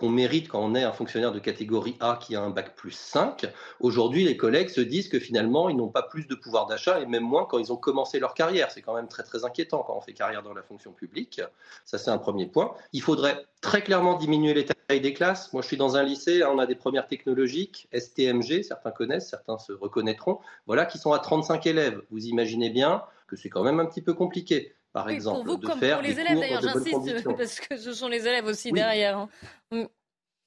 [0.00, 2.92] qu'on mérite quand on est un fonctionnaire de catégorie A qui a un bac plus
[2.92, 3.46] 5.
[3.80, 7.06] Aujourd'hui, les collègues se disent que finalement, ils n'ont pas plus de pouvoir d'achat et
[7.06, 8.70] même moins quand ils ont commencé leur carrière.
[8.70, 11.42] C'est quand même très très inquiétant quand on fait carrière dans la fonction publique.
[11.84, 12.72] Ça, c'est un premier point.
[12.94, 15.52] Il faudrait très clairement diminuer les tailles des classes.
[15.52, 19.28] Moi, je suis dans un lycée, hein, on a des premières technologiques, STMG, certains connaissent,
[19.28, 22.00] certains se reconnaîtront, voilà, qui sont à 35 élèves.
[22.10, 25.60] Vous imaginez bien que c'est quand même un petit peu compliqué par exemple, pour vous,
[25.60, 29.18] comme pour les élèves d'ailleurs, j'insiste, parce que ce sont les élèves aussi derrière.
[29.18, 29.28] Hein.
[29.70, 29.84] Mm.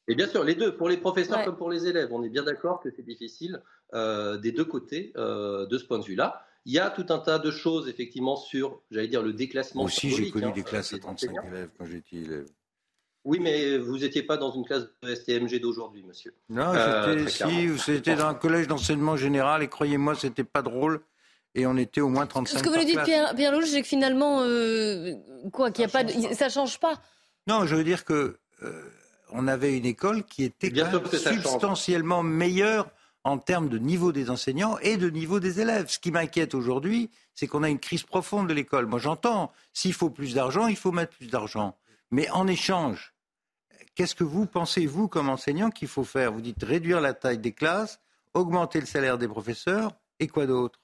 [0.10, 2.44] Et bien sûr, les deux, pour les professeurs comme pour les élèves, on est bien
[2.44, 3.62] d'accord que c'est difficile
[3.94, 6.46] euh, des deux côtés euh, de ce point de vue-là.
[6.66, 9.84] Il y a tout un tas de choses, effectivement, sur, j'allais dire, le déclassement.
[9.84, 12.46] Moi aussi, j'ai connu hein, des classes à 35 élèves quand j'étais élève.
[13.26, 16.34] Oui, mais vous n'étiez pas dans une classe de STMG d'aujourd'hui, monsieur.
[16.50, 21.02] Non, euh, si, c'était dans un collège d'enseignement général et croyez-moi, c'était pas drôle.
[21.56, 23.88] Et on était au moins 35 Ce que vous nous dites, Pierre, Pierre c'est que
[23.88, 25.14] finalement, euh,
[25.52, 26.96] quoi, qu'il y a pas, de, ça change pas.
[27.48, 28.90] Non, je veux dire que euh,
[29.32, 30.72] on avait une école qui était
[31.06, 32.88] substantiellement meilleure
[33.24, 35.90] en termes de niveau des enseignants et de niveau des élèves.
[35.90, 38.86] Ce qui m'inquiète aujourd'hui, c'est qu'on a une crise profonde de l'école.
[38.86, 41.76] Moi, j'entends, s'il faut plus d'argent, il faut mettre plus d'argent.
[42.12, 43.14] Mais en échange,
[43.96, 46.34] qu'est-ce que vous pensez, vous, comme enseignant, qu'il faut faire?
[46.34, 48.00] Vous dites réduire la taille des classes,
[48.34, 50.83] augmenter le salaire des professeurs, et quoi d'autre?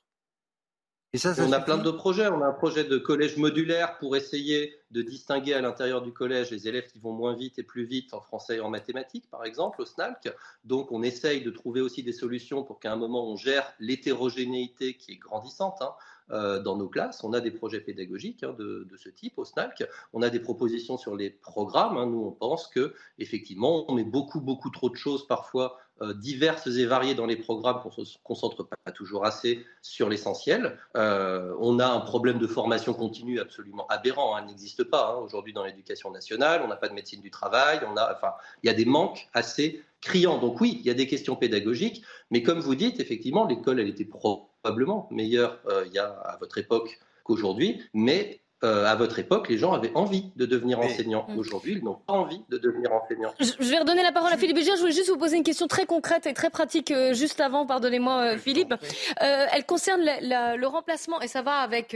[1.13, 2.27] On a plein de projets.
[2.27, 6.51] On a un projet de collège modulaire pour essayer de distinguer à l'intérieur du collège
[6.51, 9.43] les élèves qui vont moins vite et plus vite en français et en mathématiques, par
[9.43, 10.33] exemple, au SNALC.
[10.65, 14.95] Donc, on essaye de trouver aussi des solutions pour qu'à un moment, on gère l'hétérogénéité
[14.95, 15.81] qui est grandissante.
[15.81, 15.93] Hein,
[16.31, 17.23] euh, dans nos classes.
[17.23, 19.89] On a des projets pédagogiques hein, de, ce type au SNALC.
[20.13, 21.97] On a des propositions sur les programmes.
[21.97, 22.05] Hein.
[22.05, 25.79] Nous, on pense que effectivement, on met beaucoup, beaucoup trop de choses parfois
[26.15, 30.77] diverses et variées dans les programmes qu'on ne se concentre pas toujours assez sur l'essentiel.
[30.95, 34.37] Euh, on a un problème de formation continue absolument aberrant.
[34.37, 36.61] Elle n'existe pas aujourd'hui dans l'éducation nationale.
[36.63, 37.79] On n'a pas de médecine du travail.
[37.91, 38.33] On a, enfin,
[38.63, 40.39] il y a des manques assez criants.
[40.39, 43.89] Donc oui, il y a des questions pédagogiques, mais comme vous dites, effectivement, l'école, elle
[43.89, 49.19] était probablement meilleure euh, il y a à votre époque qu'aujourd'hui, mais euh, à votre
[49.19, 51.25] époque, les gens avaient envie de devenir enseignants.
[51.29, 51.39] Mm.
[51.39, 53.33] Aujourd'hui, ils n'ont pas envie de devenir enseignants.
[53.39, 55.85] Je, vais redonner la parole à Philippe Je voulais juste vous poser une question très
[55.85, 58.73] concrète et très pratique euh, juste avant, pardonnez-moi Philippe.
[59.19, 61.95] elle concerne le remplacement, et ça va avec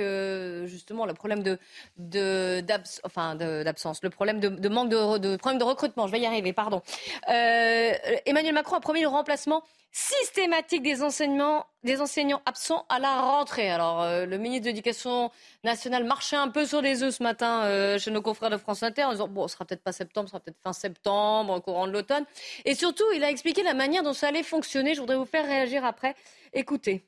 [0.66, 2.62] justement le problème de,
[3.04, 6.08] enfin, d'absence, le problème de, manque de, de, problème de recrutement.
[6.08, 6.82] Je vais y arriver, pardon.
[7.28, 13.70] Emmanuel Macron a promis le remplacement systématique des enseignants, des enseignants absents à la rentrée.
[13.70, 15.30] Alors, euh, le ministre de l'Éducation
[15.64, 18.82] nationale marchait un peu sur les œufs ce matin euh, chez nos confrères de France
[18.82, 21.62] Inter en disant bon, ce sera peut-être pas septembre, ce sera peut-être fin septembre, au
[21.62, 22.26] courant de l'automne.
[22.66, 24.96] Et surtout, il a expliqué la manière dont ça allait fonctionner.
[24.96, 26.16] Je voudrais vous faire réagir après.
[26.54, 27.06] Écoutez.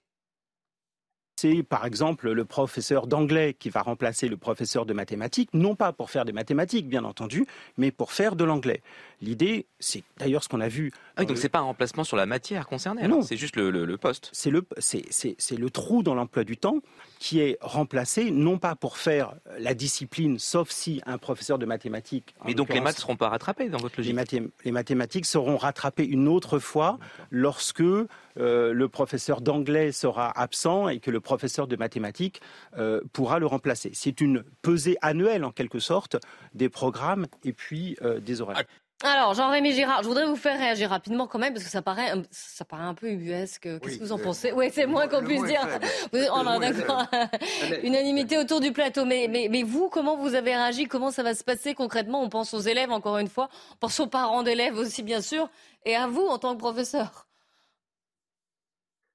[1.37, 5.91] C'est par exemple le professeur d'anglais qui va remplacer le professeur de mathématiques, non pas
[5.91, 7.45] pour faire des mathématiques, bien entendu,
[7.77, 8.81] mais pour faire de l'anglais.
[9.25, 10.91] L'idée, c'est d'ailleurs ce qu'on a vu.
[11.15, 13.07] Ah oui, donc c'est pas un remplacement sur la matière concernée.
[13.07, 14.29] Non, c'est juste le, poste.
[14.33, 16.79] C'est le, c'est le trou dans l'emploi du temps
[17.19, 22.35] qui est remplacé non pas pour faire la discipline, sauf si un professeur de mathématiques.
[22.45, 24.15] Mais donc les maths seront pas rattrapés dans votre logique.
[24.63, 26.99] Les, mathématiques seront rattrapées une autre fois
[27.31, 28.05] lorsque euh,
[28.37, 32.41] le professeur d'anglais sera absent et que le professeur de mathématiques
[32.77, 33.91] euh, pourra le remplacer.
[33.93, 36.17] C'est une pesée annuelle en quelque sorte
[36.53, 38.63] des programmes et puis euh, des horaires.
[39.03, 42.13] Alors, Jean-Rémy Girard, je voudrais vous faire réagir rapidement quand même, parce que ça paraît,
[42.31, 43.67] ça paraît un peu ubuesque.
[43.81, 44.53] Qu'est-ce que vous en pensez?
[44.53, 45.67] Oui, c'est moins qu'on puisse dire.
[46.13, 47.05] oh non, d'accord.
[47.83, 49.03] Unanimité autour du plateau.
[49.03, 50.85] Mais, mais, mais vous, comment vous avez réagi?
[50.85, 52.23] Comment ça va se passer concrètement?
[52.23, 53.49] On pense aux élèves, encore une fois.
[53.73, 55.49] On pense aux parents d'élèves aussi, bien sûr.
[55.83, 57.27] Et à vous, en tant que professeur.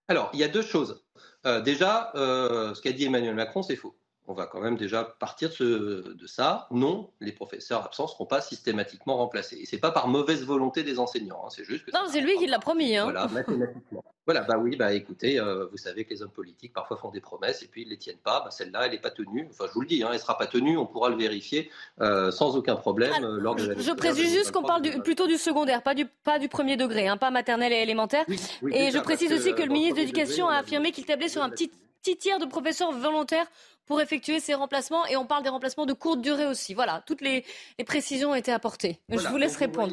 [0.08, 1.02] Alors, il y a deux choses.
[1.46, 3.96] Euh, déjà, euh, ce qu'a dit Emmanuel Macron, c'est faux
[4.30, 6.68] on va quand même déjà partir de, ça.
[6.70, 9.56] Non, les professeurs absents ne seront pas systématiquement remplacés.
[9.56, 11.90] Et ce n'est pas par mauvaise volonté des enseignants, hein, c'est juste que...
[11.90, 12.96] Non, c'est lui qui l'a promis.
[12.96, 13.04] Hein.
[13.04, 14.04] Voilà, mathématiquement.
[14.26, 17.20] Voilà, bah oui, bah écoutez, euh, vous savez que les hommes politiques parfois font des
[17.20, 18.42] promesses et puis ils ne les tiennent pas.
[18.44, 19.48] Bah, celle-là, elle n'est pas tenue.
[19.50, 20.76] Enfin, je vous le dis, hein, elle ne sera pas tenue.
[20.76, 21.68] On pourra le vérifier
[22.00, 25.82] euh, sans aucun problème euh, lors de Je précise juste qu'on parle plutôt du secondaire,
[25.82, 28.24] pas du, pas du premier degré, pas maternel et élémentaire.
[28.28, 31.50] et je précise aussi que le ministre de l'Éducation a affirmé qu'il tablait sur un
[31.50, 33.46] petit petit tiers de professeurs volontaires
[33.86, 35.06] pour effectuer ces remplacements.
[35.06, 36.74] Et on parle des remplacements de courte durée aussi.
[36.74, 37.44] Voilà, toutes les,
[37.86, 39.00] précisions ont été apportées.
[39.08, 39.92] Je vous laisse répondre.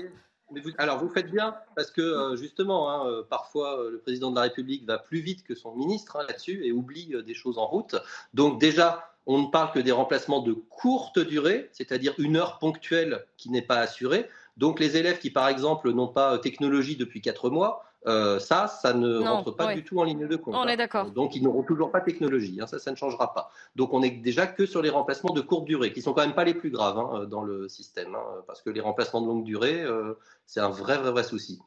[0.78, 4.36] alors vous faites bien parce que euh, justement, hein, euh, parfois euh, le président de
[4.36, 7.66] la République va plus vite que son ministre hein, là-dessus et oublie des choses en
[7.66, 7.96] route.
[8.34, 13.26] Donc déjà, on ne parle que des remplacements de courte durée, c'est-à-dire une heure ponctuelle
[13.36, 14.30] qui n'est pas assurée.
[14.58, 18.94] Donc les élèves qui, par exemple, n'ont pas technologie depuis quatre mois, euh, ça, ça
[18.94, 20.56] ne rentre pas du tout en ligne de compte.
[20.56, 20.76] On est hein.
[20.78, 21.12] d'accord.
[21.12, 22.58] Donc, ils n'auront toujours pas technologie.
[22.62, 23.52] Hein, ça, ça ne changera pas.
[23.76, 26.36] Donc, on est déjà que sur les remplacements de courte durée, qui sont quand même
[26.36, 28.16] pas les plus graves hein, dans le système,
[28.48, 30.14] parce que les remplacements de longue durée, euh,
[30.46, 31.60] c'est un vrai, vrai, vrai souci.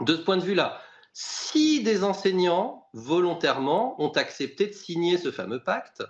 [0.00, 0.80] De ce point de vue-là,
[1.12, 6.02] si des enseignants volontairement ont accepté de signer ce fameux pacte,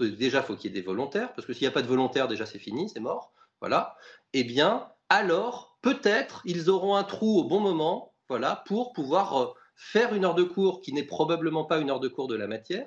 [0.00, 2.28] déjà faut qu'il y ait des volontaires, parce que s'il n'y a pas de volontaires,
[2.28, 3.32] déjà c'est fini, c'est mort.
[3.60, 3.96] Voilà.
[4.32, 9.46] Eh bien, alors peut-être ils auront un trou au bon moment voilà, pour pouvoir euh,
[9.76, 12.46] faire une heure de cours qui n'est probablement pas une heure de cours de la
[12.46, 12.86] matière,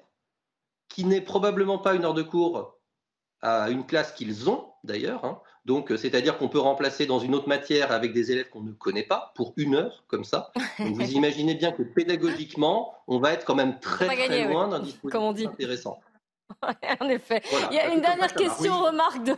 [0.90, 2.78] qui n'est probablement pas une heure de cours
[3.42, 5.24] à une classe qu'ils ont d'ailleurs.
[5.26, 5.42] Hein.
[5.66, 8.72] Donc, euh, c'est-à-dire qu'on peut remplacer dans une autre matière avec des élèves qu'on ne
[8.72, 10.52] connaît pas pour une heure, comme ça.
[10.80, 14.80] Donc, vous imaginez bien que pédagogiquement, on va être quand même très, très loin d'un
[14.80, 16.00] dispositif intéressant.
[17.00, 17.42] en effet.
[17.72, 19.32] il y a une dernière question, remarque de.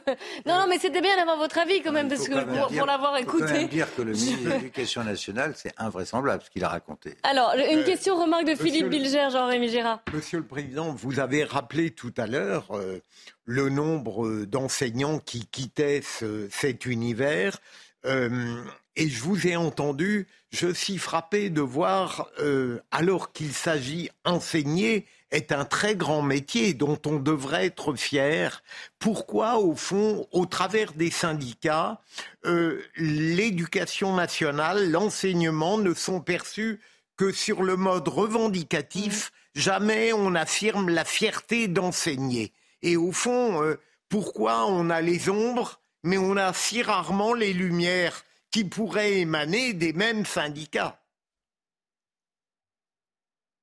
[0.46, 3.54] Non, non, mais c'était bien d'avoir votre avis quand même, parce que pour, l'avoir écouté.
[3.56, 7.16] Il faut dire que le ministre de l'Éducation nationale, c'est invraisemblable ce qu'il a raconté.
[7.24, 10.00] Alors, une euh, question, remarque de Philippe Bilger, Jean-Rémy Girard.
[10.14, 13.00] Monsieur le Président, vous avez rappelé tout à l'heure euh,
[13.44, 16.02] le nombre d'enseignants qui quittaient
[16.50, 17.58] cet univers.
[18.06, 18.64] Euh,
[18.96, 22.30] et je vous ai entendu, je suis frappé de voir,
[22.92, 28.64] alors qu'il s'agit enseigner, est un très grand métier dont on devrait être fier.
[28.98, 32.02] Pourquoi, au fond, au travers des syndicats,
[32.46, 36.80] euh, l'éducation nationale, l'enseignement ne sont perçus
[37.18, 42.54] que sur le mode revendicatif Jamais on affirme la fierté d'enseigner.
[42.82, 47.54] Et au fond, euh, pourquoi on a les ombres, mais on a si rarement les
[47.54, 50.99] lumières qui pourraient émaner des mêmes syndicats?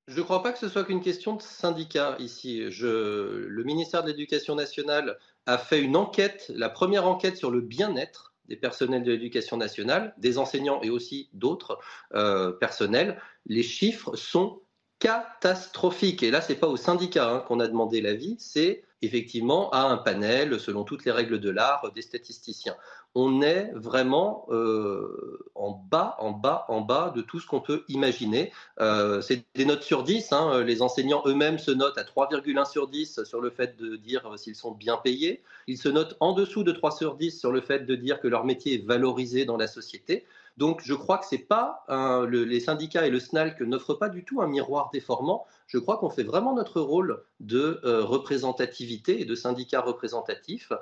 [0.09, 2.61] Je ne crois pas que ce soit qu'une question de syndicat ici.
[2.61, 8.35] le ministère de l'Éducation nationale a fait une enquête, la première enquête sur le bien-être
[8.49, 11.79] des personnels de l'éducation nationale, des enseignants et aussi d'autres
[12.15, 13.21] euh, personnels.
[13.47, 14.61] Les chiffres sont
[14.99, 16.23] catastrophiques.
[16.23, 19.81] Et là, ce n'est pas au syndicat hein, qu'on a demandé l'avis, c'est effectivement à
[19.81, 22.77] un panel, selon toutes les règles de l'art, des statisticiens
[23.19, 27.83] on est vraiment euh, en bas, en bas, en bas de tout ce qu'on peut
[27.89, 28.53] imaginer.
[28.79, 30.33] Euh, c'est des notes sur 10.
[30.33, 30.63] Hein.
[30.63, 34.55] Les enseignants eux-mêmes se notent à 3,1 sur 10 sur le fait de dire s'ils
[34.55, 35.43] sont bien payés.
[35.67, 38.29] Ils se notent en dessous de 3 sur 10 sur le fait de dire que
[38.29, 40.27] leur métier est valorisé dans la société.
[40.59, 41.85] Donc je crois que c'est pas
[42.29, 45.47] les syndicats et le SNALC n'offrent pas du tout un miroir déformant.
[45.67, 50.73] Je crois qu'on fait vraiment notre rôle de euh, représentativité et de syndicat représentatif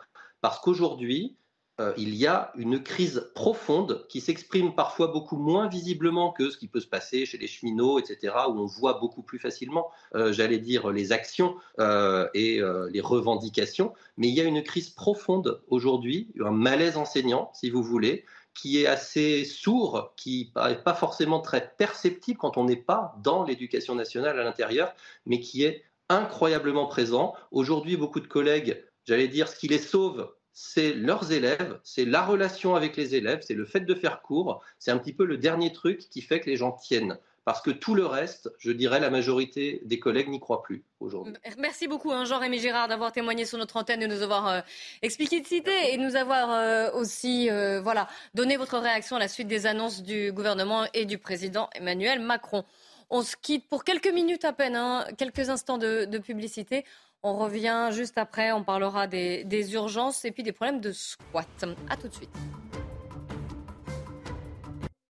[0.41, 1.37] parce qu'aujourd'hui,
[1.81, 6.57] euh, il y a une crise profonde qui s'exprime parfois beaucoup moins visiblement que ce
[6.57, 10.33] qui peut se passer chez les cheminots, etc., où on voit beaucoup plus facilement, euh,
[10.33, 12.61] j'allais dire, les actions euh, et
[12.91, 13.93] les revendications.
[14.17, 18.81] Mais il y a une crise profonde aujourd'hui, un malaise enseignant, si vous voulez, qui
[18.81, 23.97] est assez sourd, qui n'est pas forcément très perceptible quand on n'est pas dans l'éducation
[23.97, 24.95] nationale à l'intérieur,
[25.27, 27.35] mais qui est incroyablement présent.
[27.51, 32.23] Aujourd'hui, beaucoup de collègues, j'allais dire, ce qui les sauve, c'est leurs élèves, c'est la
[32.23, 34.63] relation avec les élèves, c'est le fait de faire cours.
[34.79, 37.19] C'est un petit peu le dernier truc qui fait que les gens tiennent.
[37.45, 41.35] Parce que tout le reste, je dirais, la majorité des collègues n'y croient plus aujourd'hui.
[41.59, 44.61] Merci beaucoup, hein, Jean-Rémy Girard, d'avoir témoigné sur notre antenne, de nous avoir euh,
[45.03, 49.19] expliqué de citer et de nous avoir euh, aussi euh, voilà, donné votre réaction à
[49.19, 52.65] la suite des annonces du gouvernement et du président Emmanuel Macron.
[53.11, 56.85] On se quitte pour quelques minutes à peine, hein, quelques instants de, de publicité.
[57.27, 61.49] On revient juste après, on parlera des, urgences et puis des problèmes de squat.
[61.89, 62.29] A tout de suite.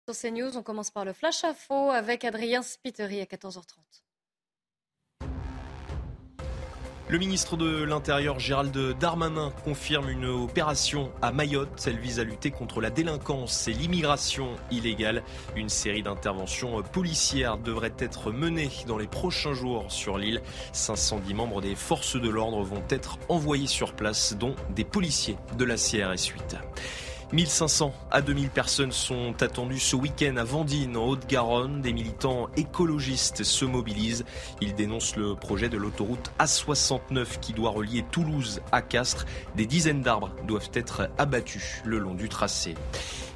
[0.09, 4.08] Sur CNews, on commence par le flash faux avec Adrien Spiteri à 14h30.
[7.11, 11.83] Le ministre de l'Intérieur Gérald Darmanin confirme une opération à Mayotte.
[11.87, 15.23] Elle vise à lutter contre la délinquance et l'immigration illégale.
[15.55, 20.43] Une série d'interventions policières devrait être menée dans les prochains jours sur l'île.
[20.71, 25.65] 510 membres des forces de l'ordre vont être envoyés sur place, dont des policiers de
[25.65, 26.57] la CRS 8.
[27.31, 31.81] 1500 à 2000 personnes sont attendues ce week-end à Vendine, en Haute-Garonne.
[31.81, 34.25] Des militants écologistes se mobilisent.
[34.61, 39.25] Ils dénoncent le projet de l'autoroute A69 qui doit relier Toulouse à Castres.
[39.55, 42.73] Des dizaines d'arbres doivent être abattus le long du tracé.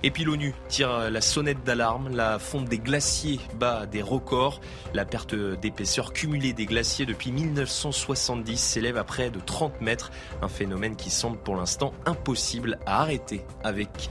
[0.05, 2.09] Et puis l'ONU tire la sonnette d'alarme.
[2.13, 4.59] La fonte des glaciers bat des records.
[4.93, 10.11] La perte d'épaisseur cumulée des glaciers depuis 1970 s'élève à près de 30 mètres.
[10.41, 13.45] Un phénomène qui semble pour l'instant impossible à arrêter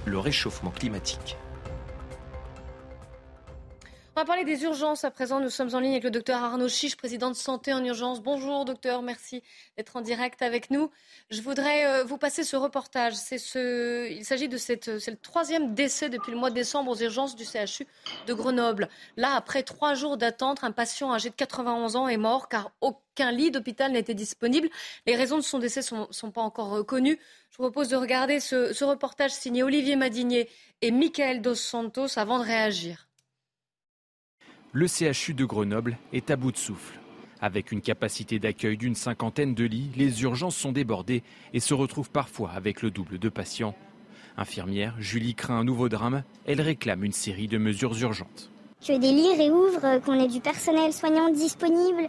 [0.05, 1.37] le réchauffement climatique.
[4.15, 5.41] On va parler des urgences à présent.
[5.41, 8.21] Nous sommes en ligne avec le docteur Arnaud Chiche, président de Santé en Urgence.
[8.21, 9.43] Bonjour docteur, merci
[9.79, 10.91] d'être en direct avec nous.
[11.31, 13.15] Je voudrais euh, vous passer ce reportage.
[13.15, 14.11] Ce...
[14.11, 14.99] Il s'agit de cette...
[14.99, 17.87] C'est le troisième décès depuis le mois de décembre aux urgences du CHU
[18.27, 18.91] de Grenoble.
[19.17, 23.33] Là, après trois jours d'attente, un patient âgé de 91 ans est mort car aucun
[23.33, 24.69] lit d'hôpital n'était disponible.
[25.07, 27.19] Les raisons de son décès ne sont, pas encore connues.
[27.51, 30.51] Je vous propose de regarder ce, ce reportage signé Olivier Madinier
[30.83, 33.09] et Michael Dos Santos avant de réagir
[34.73, 36.99] le CHU de Grenoble est à bout de souffle.
[37.43, 42.11] Avec une capacité d'accueil d'une cinquantaine de lits, les urgences sont débordées et se retrouvent
[42.11, 43.75] parfois avec le double de patients.
[44.39, 46.23] Infirmière, Julie craint un nouveau drame.
[46.47, 48.51] Elle réclame une série de mesures urgentes.
[48.81, 52.09] Que des lits réouvrent, qu'on ait du personnel soignant disponible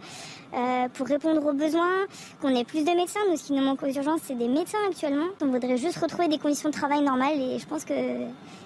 [0.53, 2.05] euh, pour répondre aux besoins,
[2.41, 3.19] qu'on ait plus de médecins.
[3.29, 5.27] Nous, ce qui nous manque aux urgences, c'est des médecins actuellement.
[5.41, 7.93] On voudrait juste retrouver des conditions de travail normales et je pense que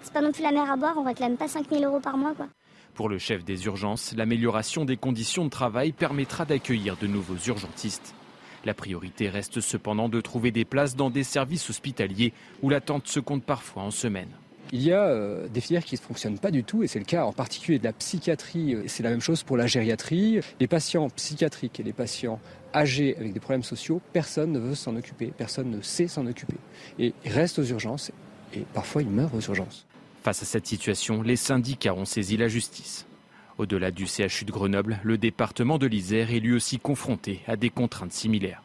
[0.04, 0.94] c'est pas non plus la mer à boire.
[0.98, 2.34] On réclame pas 5000 euros par mois.
[2.98, 8.16] Pour le chef des urgences, l'amélioration des conditions de travail permettra d'accueillir de nouveaux urgentistes.
[8.66, 12.34] La priorité reste cependant de trouver des places dans des services hospitaliers
[12.64, 14.32] où l'attente se compte parfois en semaines.
[14.72, 17.06] Il y a euh, des filières qui ne fonctionnent pas du tout, et c'est le
[17.06, 20.40] cas en particulier de la psychiatrie, et c'est la même chose pour la gériatrie.
[20.60, 22.40] Les patients psychiatriques et les patients
[22.74, 26.58] âgés avec des problèmes sociaux, personne ne veut s'en occuper, personne ne sait s'en occuper.
[26.98, 28.12] Et ils restent aux urgences,
[28.56, 29.87] et parfois ils meurent aux urgences.
[30.28, 33.06] Face à cette situation, les syndicats ont saisi la justice.
[33.58, 37.70] Au-delà du CHU de Grenoble, le département de l'Isère est lui aussi confronté à des
[37.70, 38.62] contraintes similaires.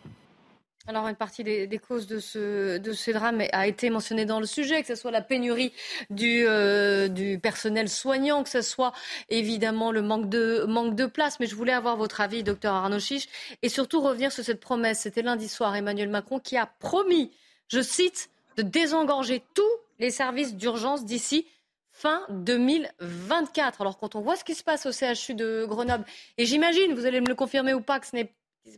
[0.88, 4.88] Alors, une partie des, causes de, ce, drames a été mentionnée dans le sujet, que
[4.88, 5.72] ce soit la pénurie
[6.10, 8.92] du, euh, personnel soignant, que ce soit
[9.28, 11.38] évidemment le manque de, manque place.
[11.38, 13.28] Mais je voulais avoir votre avis, docteur Arnaud Chiche,
[13.62, 14.98] et surtout revenir sur cette promesse.
[14.98, 17.30] C'était lundi soir Emmanuel Macron qui a promis,
[17.68, 19.62] je cite, de désengorger tous
[20.02, 21.46] les services d'urgence d'ici
[21.92, 23.80] fin 2024.
[23.80, 26.04] Alors quand on voit ce qui se passe au CHU de Grenoble,
[26.36, 28.32] et j'imagine, vous allez me le confirmer ou pas, que ce n'est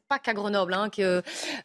[0.08, 0.90] pas qu'à Grenoble hein,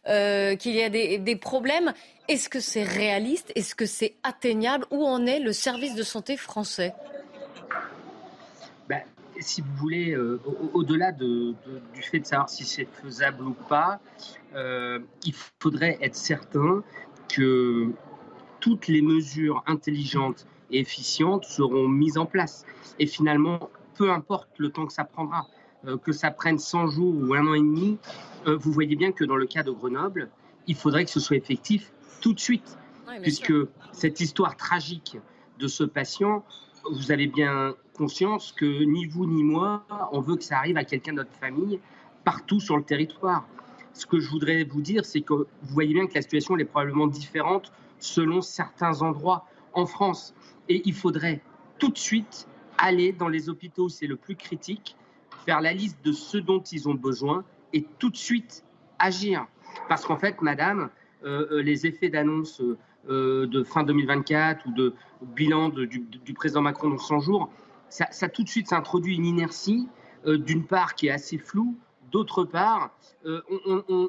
[0.08, 1.92] euh, qu'il y a des, problèmes.
[2.28, 6.38] Est-ce que c'est réaliste Est-ce que c'est atteignable Où en est le service de santé
[6.38, 6.94] français?
[8.88, 9.02] Ben,
[9.40, 10.40] Si vous voulez, euh,
[10.72, 11.54] au-delà du
[12.02, 14.00] fait de savoir si c'est faisable ou pas,
[14.54, 16.82] euh, il faudrait être certain
[17.28, 17.92] que
[18.60, 22.64] toutes les mesures intelligentes et efficientes seront mises en place.
[22.98, 25.46] Et finalement, peu importe le temps que ça prendra,
[25.86, 27.98] euh, que ça prenne 100 jours ou un an et demi,
[28.46, 30.30] euh, vous voyez bien que dans le cas de Grenoble,
[30.66, 32.76] il faudrait que ce soit effectif tout de suite.
[33.22, 33.52] puisque
[33.92, 35.18] cette histoire tragique
[35.58, 36.44] de ce patient,
[36.92, 40.84] vous avez bien conscience que ni vous ni moi, on veut que ça arrive à
[40.84, 41.80] quelqu'un de notre famille
[42.24, 43.46] partout sur le territoire.
[43.92, 46.64] Ce que je voudrais vous dire, c'est que vous voyez bien que la situation est
[46.64, 50.34] probablement différente selon certains endroits en France.
[50.68, 51.40] Et il faudrait
[51.78, 54.96] tout de suite aller dans les hôpitaux où c'est le plus critique,
[55.44, 58.64] faire la liste de ce dont ils ont besoin et tout de suite
[58.98, 59.46] agir.
[59.88, 60.90] Parce qu'en fait, madame,
[61.24, 62.62] euh, euh, les effets d'annonce
[63.08, 67.50] euh, de fin 2024 ou de bilan du, président Macron dans 100 jours,
[67.88, 69.88] ça, ça tout de suite s'introduit une inertie,
[70.26, 71.76] d'une part qui est assez floue,
[72.10, 72.90] D'autre part,
[73.24, 73.40] euh,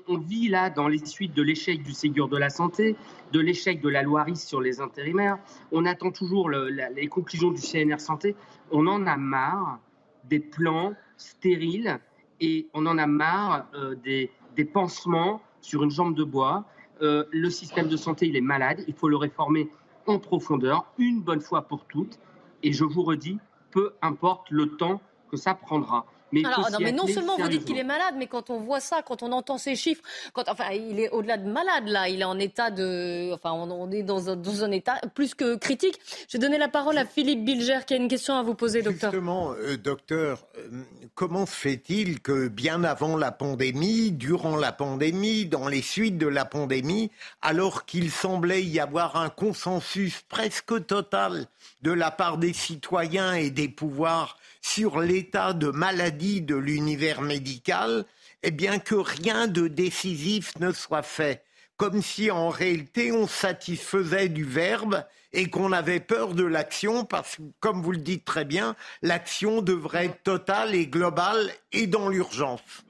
[0.07, 2.95] on, vit là dans les suites de l'échec du Ségur de la santé,
[3.31, 5.37] de l'échec de la loi RIS sur les intérimaires.
[5.71, 8.35] On attend toujours les conclusions du CNR santé.
[8.71, 9.79] On en a marre
[10.23, 11.99] des plans stériles
[12.39, 14.31] et on en a marre euh, des,
[14.73, 16.65] pansements sur une jambe de bois.
[17.01, 18.83] Euh, le système de santé, il est malade.
[18.87, 19.69] Il faut le réformer
[20.07, 22.19] en profondeur, une bonne fois pour toutes.
[22.63, 26.05] Et je vous redis, peu importe le temps que ça prendra.
[26.31, 28.79] Mais Alors, non, mais non seulement vous dites qu'il est malade, mais quand on voit
[28.79, 30.01] ça, quand on entend ces chiffres,
[30.33, 33.91] quand, enfin, il est au-delà de malade là, il est en état de, enfin, on,
[33.91, 35.99] est dans un, dans un, état plus que critique.
[36.27, 38.81] Je vais donner la parole à Philippe Bilger qui a une question à vous poser,
[38.81, 39.11] docteur.
[39.11, 40.83] Justement, euh, docteur, euh,
[41.15, 46.27] comment se fait-il que bien avant la pandémie, durant la pandémie, dans les suites de
[46.27, 51.47] la pandémie, alors qu'il semblait y avoir un consensus presque total
[51.81, 58.05] de la part des citoyens et des pouvoirs sur l'état de maladie de l'univers médical,
[58.43, 61.43] eh bien que rien de décisif ne soit fait,
[61.77, 67.37] comme si en réalité on satisfaisait du verbe et qu'on avait peur de l'action, parce
[67.37, 72.09] que, comme vous le dites très bien, l'action devrait être totale et globale et dans
[72.09, 72.83] l'urgence.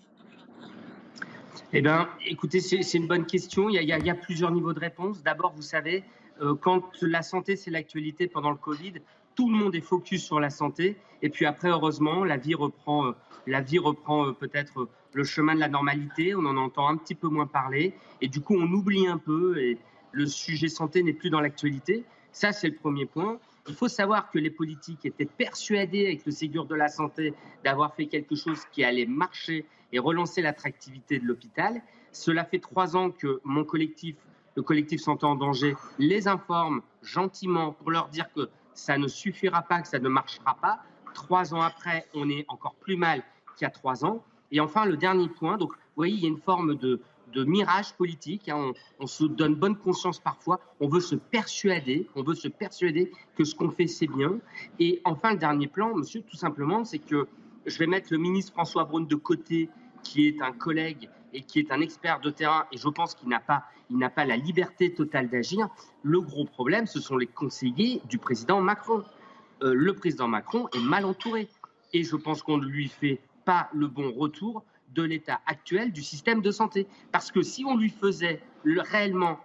[1.73, 3.69] Eh bien, écoutez, c'est une bonne question.
[3.69, 5.23] Il y, a, plusieurs niveaux de réponse.
[5.23, 6.03] D'abord, vous savez,
[6.41, 8.93] euh, quand la santé, c'est l'actualité pendant le Covid,
[9.41, 10.97] tout le monde est focus sur la santé.
[11.23, 13.11] Et puis après, heureusement, la vie reprend, euh,
[13.47, 16.35] la vie reprend euh, peut-être euh, le chemin de la normalité.
[16.35, 17.95] On en entend un petit peu moins parler.
[18.21, 19.79] Et du coup, on oublie un peu et
[20.11, 22.03] le sujet santé n'est plus dans l'actualité.
[22.31, 23.39] Ça, c'est le premier point.
[23.67, 27.95] Il faut savoir que les politiques étaient persuadés avec le Ségur de la santé d'avoir
[27.95, 31.81] fait quelque chose qui allait marcher et relancer l'attractivité de l'hôpital.
[32.11, 34.17] Cela fait trois ans que mon collectif,
[34.55, 39.61] le collectif Santé en danger, les informe gentiment pour leur dire que ça ne suffira
[39.61, 40.79] pas, que ça ne marchera pas.
[41.13, 43.23] Trois ans après, on est encore plus mal
[43.55, 44.23] qu'il y a trois ans.
[44.51, 47.01] Et enfin, le dernier point, donc, vous voyez, il y a une forme de,
[47.35, 48.49] mirage politique.
[48.49, 48.73] Hein.
[48.99, 50.59] On, se donne bonne conscience parfois.
[50.79, 54.39] On veut se persuader, on veut se persuader que ce qu'on fait, c'est bien.
[54.79, 57.27] Et enfin, le dernier plan, monsieur, tout simplement, c'est que
[57.65, 59.69] je vais mettre le ministre François Braun de côté,
[60.03, 63.29] qui est un collègue et qui est un expert de terrain, et je pense qu'il
[63.29, 63.65] n'a pas,
[64.15, 65.69] pas la liberté totale d'agir.
[66.03, 69.03] Le gros problème, ce sont les conseillers du président Macron.
[69.63, 71.47] Euh, le président Macron est mal entouré,
[71.93, 76.01] et je pense qu'on ne lui fait pas le bon retour de l'état actuel du
[76.01, 76.87] système de santé.
[77.11, 79.39] Parce que si on lui faisait réellement,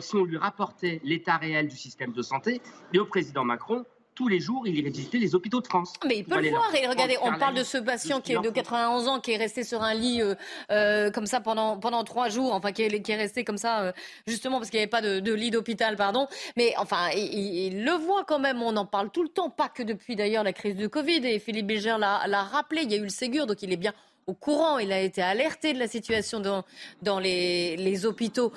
[0.00, 2.60] si on lui rapportait l'état réel du système de santé,
[2.92, 3.84] et au président Macron,
[4.16, 5.92] tous les jours, il irait visiter les hôpitaux de France.
[6.06, 6.74] Mais il peut le voir.
[6.74, 9.62] Et regardez, on parle de ce patient qui est de 91 ans, qui est resté
[9.62, 10.34] sur un lit euh,
[10.72, 13.82] euh, comme ça pendant, pendant trois jours, enfin qui est, qui est resté comme ça,
[13.82, 13.92] euh,
[14.26, 16.26] justement parce qu'il n'y avait pas de, lit d'hôpital, pardon.
[16.56, 19.82] Mais enfin, il, le voit quand même, on en parle tout le temps, pas que
[19.82, 21.20] depuis d'ailleurs la crise du Covid.
[21.26, 23.92] Et Philippe Bégère l'a rappelé, il y a eu le Ségur, donc il est bien
[24.26, 26.64] au courant, il a été alerté de la situation dans,
[27.02, 28.52] dans les, les hôpitaux.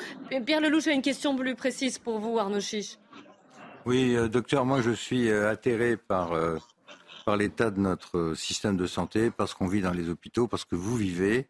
[0.46, 2.98] Pierre Lelouch a une question plus précise pour vous, Arnaud Chiche.
[3.90, 6.60] Oui, euh, docteur, moi je suis euh, atterré par, euh,
[7.26, 10.76] par l'état de notre système de santé, parce qu'on vit dans les hôpitaux, parce que
[10.76, 11.48] vous vivez,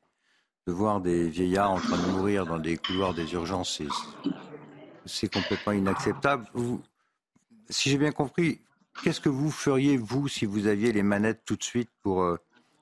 [0.65, 3.81] de voir des vieillards en train de mourir dans des couloirs des urgences,
[5.05, 6.45] c'est complètement inacceptable.
[7.69, 8.61] si j'ai bien compris,
[9.03, 12.25] qu'est-ce que vous feriez, vous, si vous aviez les manettes tout de suite pour,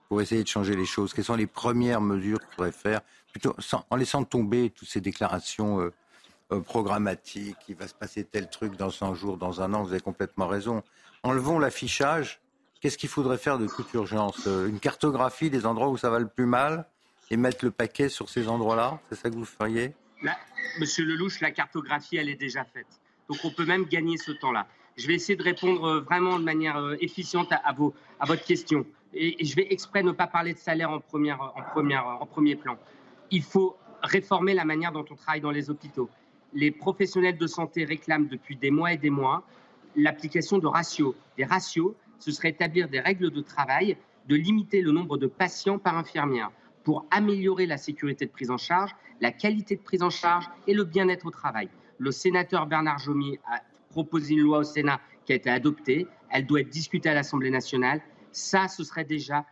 [0.08, 1.16] pour essayer de changer les choses?
[1.16, 3.02] Quelles sont les premières mesures qu'il faudrait faire,
[3.32, 3.56] plutôt
[3.90, 5.92] en laissant tomber toutes ces déclarations
[6.54, 9.92] euh, programmatique, il va se passer tel truc dans 100 jours, dans un an, vous
[9.92, 10.82] avez complètement raison.
[11.24, 12.40] Enlevons l'affichage.
[12.80, 16.20] Qu'est-ce qu'il faudrait faire de toute urgence euh, Une cartographie des endroits où ça va
[16.20, 16.86] le plus mal
[17.30, 18.98] et mettre le paquet sur ces endroits-là?
[19.10, 19.94] C'est ça que vous feriez?
[20.80, 22.88] Monsieur Lelouch, la cartographie, elle est déjà faite.
[23.28, 24.68] Donc on peut même gagner ce temps-là.
[24.96, 28.86] Je vais essayer de répondre euh, vraiment de manière efficiente à, vos, à votre question.
[29.14, 32.56] Et, je vais exprès ne pas parler de salaire en, première, en, première, en premier
[32.56, 32.78] plan.
[33.32, 36.10] Il faut réformer la manière dont on travaille dans les hôpitaux
[36.58, 39.44] les professionnels de santé réclament depuis des mois et des mois
[39.96, 41.14] l'application de ratios.
[41.38, 43.96] Des ratios, ce serait établir des règles de travail,
[44.28, 46.50] de limiter le nombre de patients par infirmière
[46.84, 50.74] pour améliorer la sécurité de prise en charge, la qualité de prise en charge et
[50.74, 51.70] le bien-être au travail.
[52.00, 56.08] Le sénateur Bernard Jomier a proposé une loi au Sénat qui a été adoptée.
[56.32, 58.02] Elle doit être discutée à l'Assemblée nationale.
[58.32, 59.46] Ça, ce serait déjà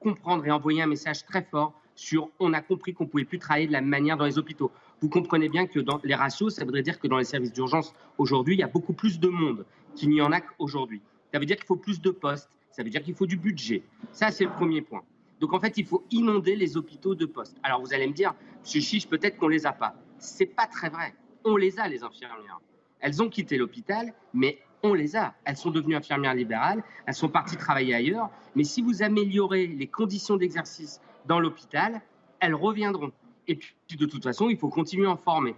[0.00, 3.38] comprendre et envoyer un message très fort sur on a compris qu'on ne pouvait plus
[3.38, 4.70] travailler de la même manière dans les hôpitaux.
[5.00, 7.94] Vous comprenez bien que dans les ratios, ça voudrait dire que dans les services d'urgence
[8.18, 11.00] aujourd'hui, il y a beaucoup plus de monde qu'il n'y en a qu'aujourd'hui.
[11.32, 13.82] Ça veut dire qu'il faut plus de postes, ça veut dire qu'il faut du budget.
[14.12, 15.02] Ça, c'est le premier point.
[15.40, 17.56] Donc en fait, il faut inonder les hôpitaux de postes.
[17.62, 18.34] Alors vous allez me dire,
[18.64, 18.82] M.
[18.82, 19.94] Chiche, peut-être qu'on les a pas.
[20.18, 21.14] C'est pas très vrai.
[21.44, 22.60] On les a, les infirmières.
[23.00, 25.34] Elles ont quitté l'hôpital, mais on les a.
[25.44, 28.30] Elles sont devenues infirmières libérales, elles sont parties travailler ailleurs.
[28.56, 32.00] Mais si vous améliorez les conditions d'exercice dans l'hôpital,
[32.40, 33.12] elles reviendront.
[33.48, 35.54] Et puis, de toute façon, il faut continuer à en former.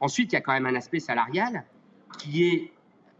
[0.00, 1.64] Ensuite, il y a quand même un aspect salarial
[2.18, 2.72] qui est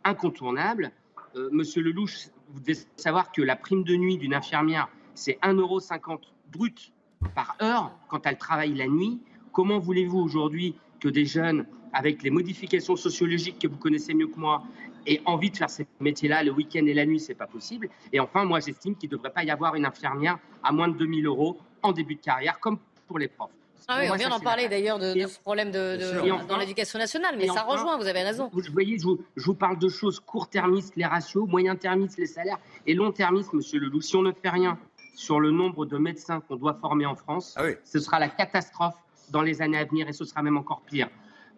[0.04, 0.92] incontournable.
[1.34, 6.20] Euh, Monsieur Lelouch, vous devez savoir que la prime de nuit d'une infirmière, c'est 1,50€
[6.52, 6.92] brut
[7.34, 9.20] par heure quand elle travaille la nuit.
[9.52, 14.38] Comment voulez-vous aujourd'hui que des jeunes, avec les modifications sociologiques que vous connaissez mieux que
[14.38, 14.62] moi,
[15.06, 17.18] aient envie de faire ces métiers-là le week-end et la nuit?
[17.18, 17.88] C'est pas possible.
[18.12, 20.96] Et enfin, moi, j'estime qu'il ne devrait pas y avoir une infirmière à moins de
[20.96, 23.50] 2000 euros en début de carrière, comme pour les profs.
[23.88, 27.48] Ah oui, on vient d'en parler d'ailleurs de, ce problème de, dans l'éducation nationale, mais
[27.48, 28.50] ça rejoint, vous avez raison.
[28.52, 29.06] Vous voyez, je
[29.44, 34.00] vous, parle de choses court-termistes, les ratios, moyen-termistes, les salaires, et long-termistes, monsieur Leloup.
[34.00, 34.78] Si on ne fait rien
[35.14, 38.94] sur le nombre de médecins qu'on doit former en France, ah ce sera la catastrophe
[39.30, 41.08] dans les années à venir, et ce sera même encore pire.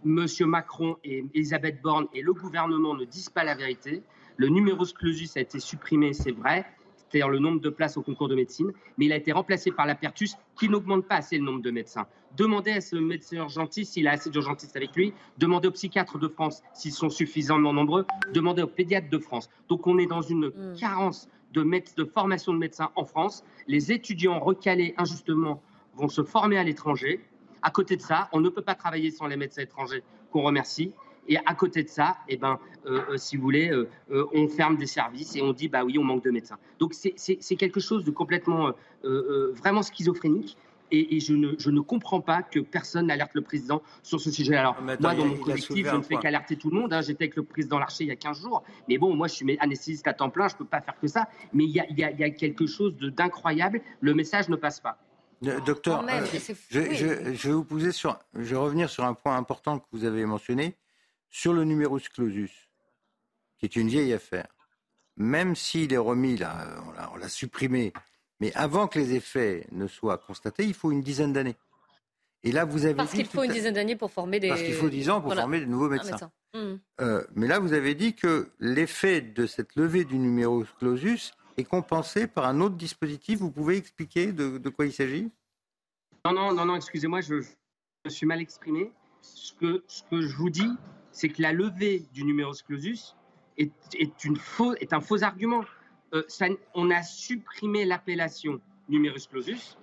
[0.05, 4.03] Monsieur Macron et Elisabeth Borne et le gouvernement ne disent pas la vérité.
[4.37, 6.67] Le numerus clausus a été supprimé, c'est vrai
[7.15, 9.87] c'est-à-dire le nombre de places au concours de médecine, mais il a été remplacé par
[9.87, 12.07] l'Apertus qui n'augmente pas assez le nombre de médecins.
[12.37, 16.27] Demandez à ce médecin urgentiste s'il a assez d'urgentistes avec lui, demandez aux psychiatres de
[16.27, 19.49] France s'ils sont suffisamment nombreux, demandez aux pédiatres de France.
[19.69, 20.77] Donc on est dans une mm.
[20.77, 23.45] carence de, de formation de médecins en France.
[23.69, 25.63] Les étudiants recalés injustement
[25.95, 27.21] vont se former à l'étranger.
[27.63, 30.03] À côté de ça, on ne peut pas travailler sans les médecins étrangers
[30.33, 30.93] qu'on remercie.
[31.29, 33.89] Et à côté de ça, eh ben, euh, euh, si vous voulez, euh,
[34.33, 36.59] on ferme des services et on dit, bah oui, on manque de médecins.
[36.79, 38.73] Donc c'est quelque chose de complètement,
[39.03, 40.57] vraiment schizophrénique.
[40.91, 44.55] Et, je, ne, je, ne, comprends pas que personne n'alerte le président sur ce sujet.
[44.55, 46.93] Alors, moi, dans mon collectif, je ne fais qu'alerter tout le monde.
[46.93, 47.01] Hein.
[47.01, 48.63] J'étais avec le président Larcher il y a 15 jours.
[48.89, 51.09] Mais bon, moi, je suis anesthésiste à temps plein, je ne peux pas faire que
[51.09, 51.27] ça.
[51.53, 53.81] Mais il y a, il y a, quelque chose d'incroyable.
[54.01, 54.99] Le message ne passe pas.
[55.67, 56.05] Docteur,
[56.71, 56.81] je,
[57.35, 60.25] je, vais vous poser sur, je vais revenir sur un point important que vous avez
[60.27, 60.77] mentionné.
[61.37, 62.53] Sur le numerus clausus,
[63.59, 64.47] qui est une vieille affaire,
[65.17, 66.81] même s'il est remis, là,
[67.13, 67.93] on l'a supprimé,
[68.39, 71.57] mais avant que les effets ne soient constatés, il faut une dizaine d'années.
[72.45, 74.49] Et là, vous avez Parce qu'il faut une dizaine d'années pour former des.
[74.49, 76.31] Parce qu'il faut dix ans pour former de nouveaux médecins.
[76.55, 76.75] Mmh.
[77.01, 81.65] Euh, mais là, vous avez dit que l'effet de cette levée du numerus clausus est
[81.65, 83.41] compensé par un autre dispositif.
[83.41, 85.33] Vous pouvez expliquer de, quoi il s'agit?
[86.25, 87.43] Non, non, non, non excusez-moi, je,
[88.05, 88.93] me suis mal exprimé.
[89.21, 90.71] Ce que, ce que je vous dis,
[91.15, 93.17] c'est que la levée du numerus clausus
[93.57, 93.71] est,
[94.93, 95.65] un faux argument.
[96.13, 96.25] Euh,
[96.75, 99.79] on a supprimé l'appellation numerus clausus.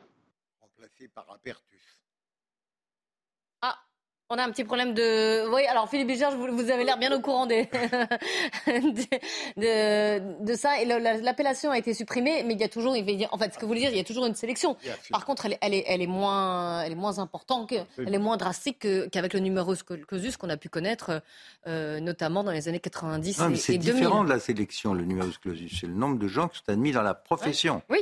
[4.33, 5.53] On a un petit problème de.
[5.53, 7.65] Oui, alors Philippe Bichard, vous avez l'air bien au courant des...
[8.65, 10.81] de, de, ça.
[10.81, 12.95] Et l'appellation a été supprimée, mais il y a toujours.
[13.31, 14.77] En fait, ce que vous voulez dire, il y a toujours une sélection.
[15.09, 18.19] Par contre, elle, elle, est, elle, est, moins, elle est moins importante, que, elle est
[18.19, 21.21] moins drastique qu'avec le numerus clausus qu'on a pu connaître,
[21.67, 25.39] euh, notamment dans les années 90 non, et, C'est différent de la sélection, le numerus
[25.39, 25.77] clausus.
[25.77, 27.81] C'est le nombre de gens qui sont admis dans la profession.
[27.89, 27.99] Oui.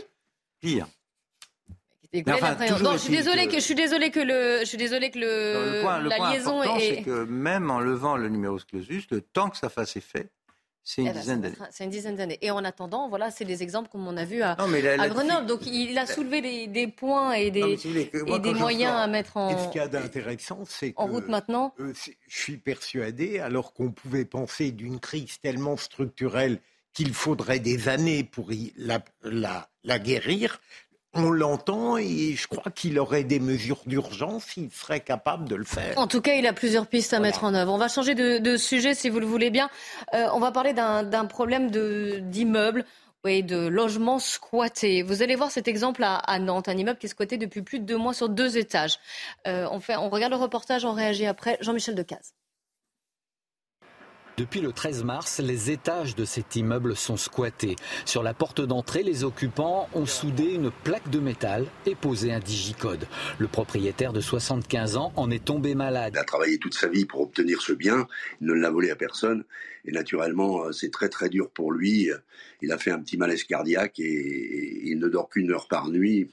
[0.59, 0.86] Pire
[2.14, 3.55] je suis désolé que...
[3.55, 6.80] je suis désolé que le je suis désolé que le, la liaison est.
[6.80, 10.30] c'est que même en levant le numéro clausus, le temps que ça fasse effet,
[10.84, 11.55] c'est une, eh ben, dizaine d'années.
[11.70, 12.39] C'est une dizaine d'années.
[12.41, 15.45] Et en attendant, voilà, c'est des exemples comme on a vu à, à Grenoble.
[15.45, 19.49] Donc il a soulevé des, des points et des, et des moyens à mettre en.
[19.51, 21.01] Et ce qu'il y a d'intéressant, c'est que.
[21.01, 21.76] En route maintenant.
[21.80, 21.93] Euh,
[22.28, 26.60] je suis persuadé, alors qu'on pouvait penser d'une crise tellement structurelle
[26.93, 30.60] qu'il faudrait des années pour la, la guérir,
[31.14, 35.64] on l'entend et je crois qu'il aurait des mesures d'urgence, il serait capable de le
[35.64, 35.97] faire.
[35.97, 37.74] En tout cas, il a plusieurs pistes à mettre en œuvre.
[37.74, 39.70] On va changer de, sujet si vous le voulez bien.
[40.14, 42.86] Euh, on va parler d'un problème d'immeubles.
[43.26, 45.01] Oui, de logements squattés.
[45.01, 47.86] Vous allez voir cet exemple à, Nantes, un immeuble qui est squatté depuis plus de
[47.86, 48.97] deux mois sur deux étages.
[49.45, 51.57] Euh, on, fait, on regarde le reportage, on réagit après.
[51.60, 52.34] Jean-Michel Decaze.
[54.39, 57.75] Depuis le 13 mars, les étages de cet immeuble sont squattés.
[58.05, 62.39] Sur la porte d'entrée, les occupants ont soudé une plaque de métal et posé un
[62.39, 63.05] digicode.
[63.37, 66.13] Le propriétaire de 75 ans en est tombé malade.
[66.15, 68.07] Il a travaillé toute sa vie pour obtenir ce bien,
[68.39, 69.43] il ne l'a volé à personne
[69.83, 72.09] et naturellement euh, c'est très très dur pour lui.
[72.61, 76.29] Il a fait un petit malaise cardiaque et il ne dort qu'une heure par nuit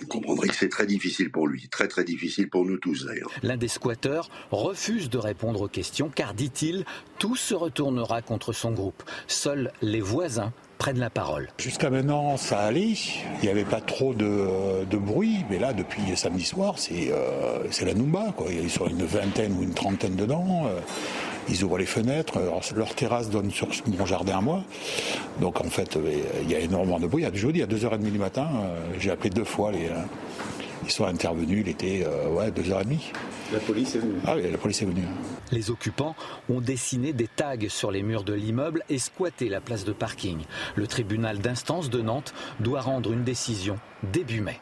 [0.00, 3.30] vous comprendrez que c'est très difficile pour lui, très très difficile pour nous tous d'ailleurs.
[3.42, 6.84] L'un des squatteurs refuse de répondre aux questions car, dit-il,
[7.18, 9.02] tout se retournera contre son groupe.
[9.26, 11.48] Seuls les voisins prennent la parole.
[11.58, 12.92] Jusqu'à maintenant, ça allait.
[12.92, 15.38] Il n'y avait pas trop de, bruit.
[15.50, 18.32] Mais là, depuis samedi soir, c'est euh, la Numba.
[18.36, 18.52] Quoi.
[18.52, 20.70] Ils sont une vingtaine ou une trentaine dedans.
[21.48, 22.38] Euh, ils ouvrent les fenêtres.
[22.76, 24.64] leur terrasse donne sur mon jardin à moi.
[25.40, 27.24] Donc en fait, euh, il y a énormément de bruit.
[27.32, 29.72] Je vous dis, à 2h30 du matin, euh, j'ai appelé deux fois.
[29.72, 29.94] Les, euh,
[30.84, 31.64] ils sont intervenus.
[31.66, 32.98] Il était ouais, 2h30.
[33.52, 34.20] La police est venue.
[34.26, 35.04] Ah oui, la police est venue.
[35.50, 36.14] Les occupants
[36.48, 40.38] ont dessiné des tags sur les murs de l'immeuble et squatté la place de parking.
[40.76, 43.78] Le tribunal d'instance de Nantes doit rendre une décision
[44.12, 44.60] début mai.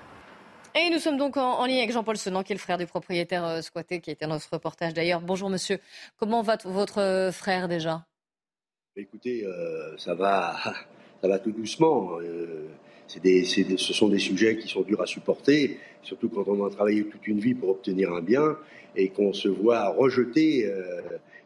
[0.79, 3.47] Et nous sommes donc en, ligne avec Jean-Paul Senan, qui est le frère du propriétaire
[3.47, 5.23] euh, squatté, qui était dans ce reportage d'ailleurs.
[5.23, 5.79] Bonjour monsieur,
[6.19, 8.05] comment va votre euh, frère déjà?
[8.95, 10.55] Écoutez, euh, ça, va,
[11.23, 12.19] ça va tout doucement.
[13.07, 17.27] ce sont des sujets qui sont durs à supporter, surtout quand on a travaillé toute
[17.27, 18.59] une vie pour obtenir un bien
[18.97, 20.71] et qu'on se voit rejeter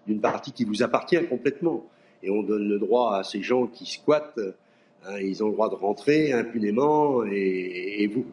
[0.08, 1.86] d'une partie qui vous appartient complètement.
[2.24, 4.40] Et on donne le droit à ces gens qui squattent,
[5.04, 8.26] hein, ils ont le droit de rentrer impunément et vous,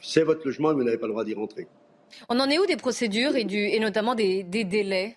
[0.00, 1.66] c'est votre logement et vous n'avez pas le droit d'y rentrer.
[2.28, 5.16] On en est où des procédures et, du, et notamment des, délais?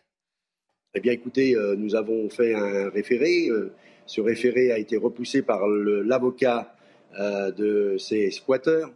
[0.95, 3.47] Eh bien, écoutez, euh, nous avons fait un référé.
[3.49, 3.71] Euh,
[4.05, 6.73] ce référé a été repoussé par l'avocat
[7.19, 8.91] euh, de ces squatteurs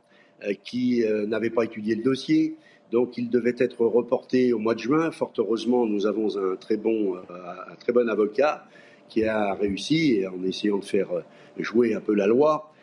[0.66, 2.58] qui n'avait pas étudié le dossier.
[2.92, 5.10] Donc, il devait être reporté au mois de juin.
[5.10, 8.66] Fort heureusement, nous avons un très bon, un très bon avocat
[9.08, 11.24] qui a réussi en essayant de faire
[11.58, 12.74] jouer un peu la loi.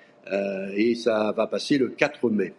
[0.74, 2.54] et ça va passer le 4 mai.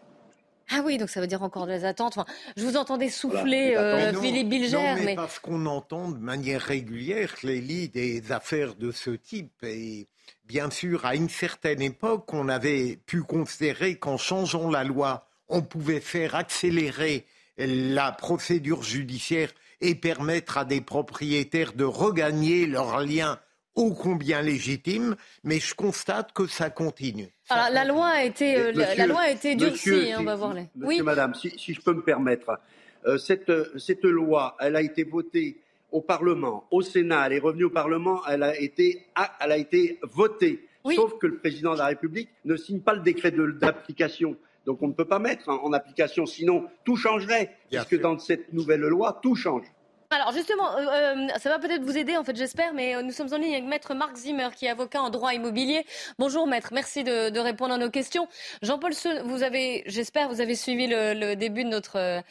[0.74, 2.18] Ah oui, donc ça veut dire encore des attentes.
[2.56, 4.78] je vous entendais souffler, euh, Philippe Bilger.
[4.78, 9.64] Non, mais, parce qu'on entend de manière régulière les lits des affaires de ce type.
[9.64, 10.08] Et
[10.46, 15.62] bien sûr, à une certaine époque, on avait pu considérer qu'en changeant la loi, on
[15.62, 17.26] pouvait faire accélérer
[17.58, 19.52] la procédure judiciaire
[19.82, 23.40] et permettre à des propriétaires de regagner leurs liens
[23.76, 27.30] ô combien légitime, mais je constate que ça continue.
[27.50, 30.54] Alors, la loi a été, euh, la, loi a été durcie, hein, on va voir.
[30.54, 30.62] Les...
[30.76, 31.02] Monsieur, oui.
[31.02, 32.60] Madame, si, je peux me permettre,
[33.06, 35.58] euh, cette, cette loi, elle a été votée
[35.92, 39.06] au Parlement, au Sénat, elle est revenue au Parlement, elle a été,
[39.40, 40.68] elle a été votée.
[40.96, 44.36] Sauf que le président de la République ne signe pas le décret d'application.
[44.66, 48.82] Donc on ne peut pas mettre en, application, sinon tout changerait, puisque dans cette nouvelle
[48.82, 49.66] loi, tout change.
[50.14, 53.14] Alors justement, euh, euh, ça va peut-être vous aider en fait, j'espère, mais euh, nous
[53.14, 55.86] sommes en ligne avec Maître Marc Zimmer, qui est avocat en droit immobilier.
[56.20, 58.28] Bonjour Maître, merci de, répondre à nos questions.
[58.62, 58.92] Jean-Paul,
[59.24, 62.22] vous avez, j'espère, vous avez suivi le, début de notre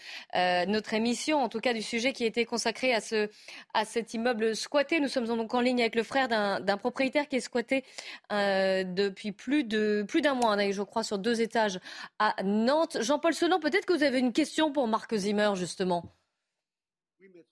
[0.66, 3.30] notre émission, en tout cas du sujet qui été consacré à ce
[3.72, 5.00] à cet immeuble squatté.
[5.00, 7.82] Nous sommes donc en ligne avec le frère d'un propriétaire qui est squatté
[8.30, 11.80] depuis plus de plus d'un mois, je crois, sur deux étages
[12.18, 12.98] à Nantes.
[13.00, 16.19] Jean-Paul Sonan, peut-être que vous avez une question pour Marc Zimmer justement.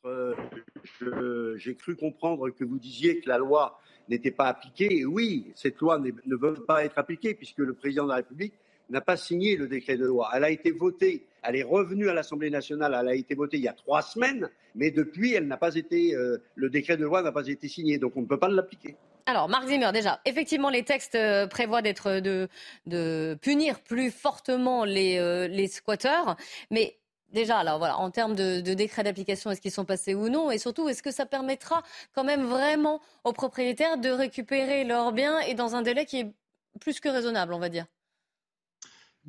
[0.06, 5.04] Euh, j'ai cru comprendre que vous disiez que la loi n'était pas appliquée.
[5.04, 8.54] oui, cette loi ne veut pas être appliquée puisque le président de la République
[8.88, 10.30] n'a pas signé le décret de loi.
[10.34, 13.64] Elle a été votée, elle est revenue à l'Assemblée nationale, elle a été votée il
[13.64, 17.20] y a trois semaines, mais depuis, elle n'a pas été, euh, le décret de loi
[17.20, 18.96] n'a pas été signé, donc on ne peut pas l'appliquer.
[19.26, 22.48] Alors, Marc Zimmer, déjà, effectivement, les textes euh, prévoient d'être de,
[22.86, 26.36] de punir plus fortement les, les squatteurs,
[26.70, 26.97] mais
[27.30, 30.50] Déjà, alors voilà, en termes de, de décret d'application, est-ce qu'ils sont passés ou non?
[30.50, 31.82] Et surtout, est-ce que ça permettra
[32.14, 36.34] quand même vraiment aux propriétaires de récupérer leurs biens et dans un délai qui est
[36.80, 37.86] plus que raisonnable, on va dire?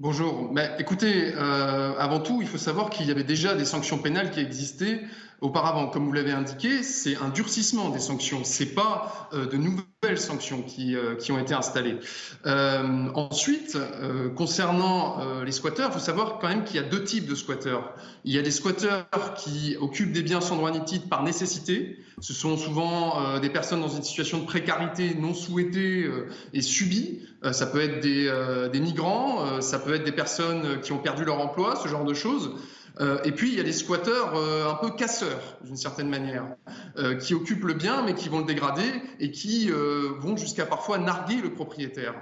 [0.01, 0.49] Bonjour.
[0.53, 4.31] Mais écoutez, euh, avant tout, il faut savoir qu'il y avait déjà des sanctions pénales
[4.31, 5.01] qui existaient
[5.41, 5.87] auparavant.
[5.87, 8.45] Comme vous l'avez indiqué, c'est un durcissement des sanctions.
[8.45, 11.97] C'est pas euh, de nouvelles sanctions qui, euh, qui ont été installées.
[12.45, 16.87] Euh, ensuite, euh, concernant euh, les squatteurs, il faut savoir quand même qu'il y a
[16.87, 17.93] deux types de squatteurs.
[18.23, 21.97] Il y a des squatteurs qui occupent des biens sans droit ni titre par nécessité.
[22.21, 26.05] Ce sont souvent des personnes dans une situation de précarité non souhaitée
[26.53, 27.21] et subie.
[27.51, 28.31] Ça peut être des,
[28.71, 32.13] des migrants, ça peut être des personnes qui ont perdu leur emploi, ce genre de
[32.13, 32.51] choses.
[32.99, 36.45] Euh, et puis, il y a des squatteurs euh, un peu casseurs, d'une certaine manière,
[36.97, 40.97] euh, qui occupent le bien, mais qui vont le dégrader et qui vont jusqu'à parfois
[40.97, 42.15] narguer le propriétaire.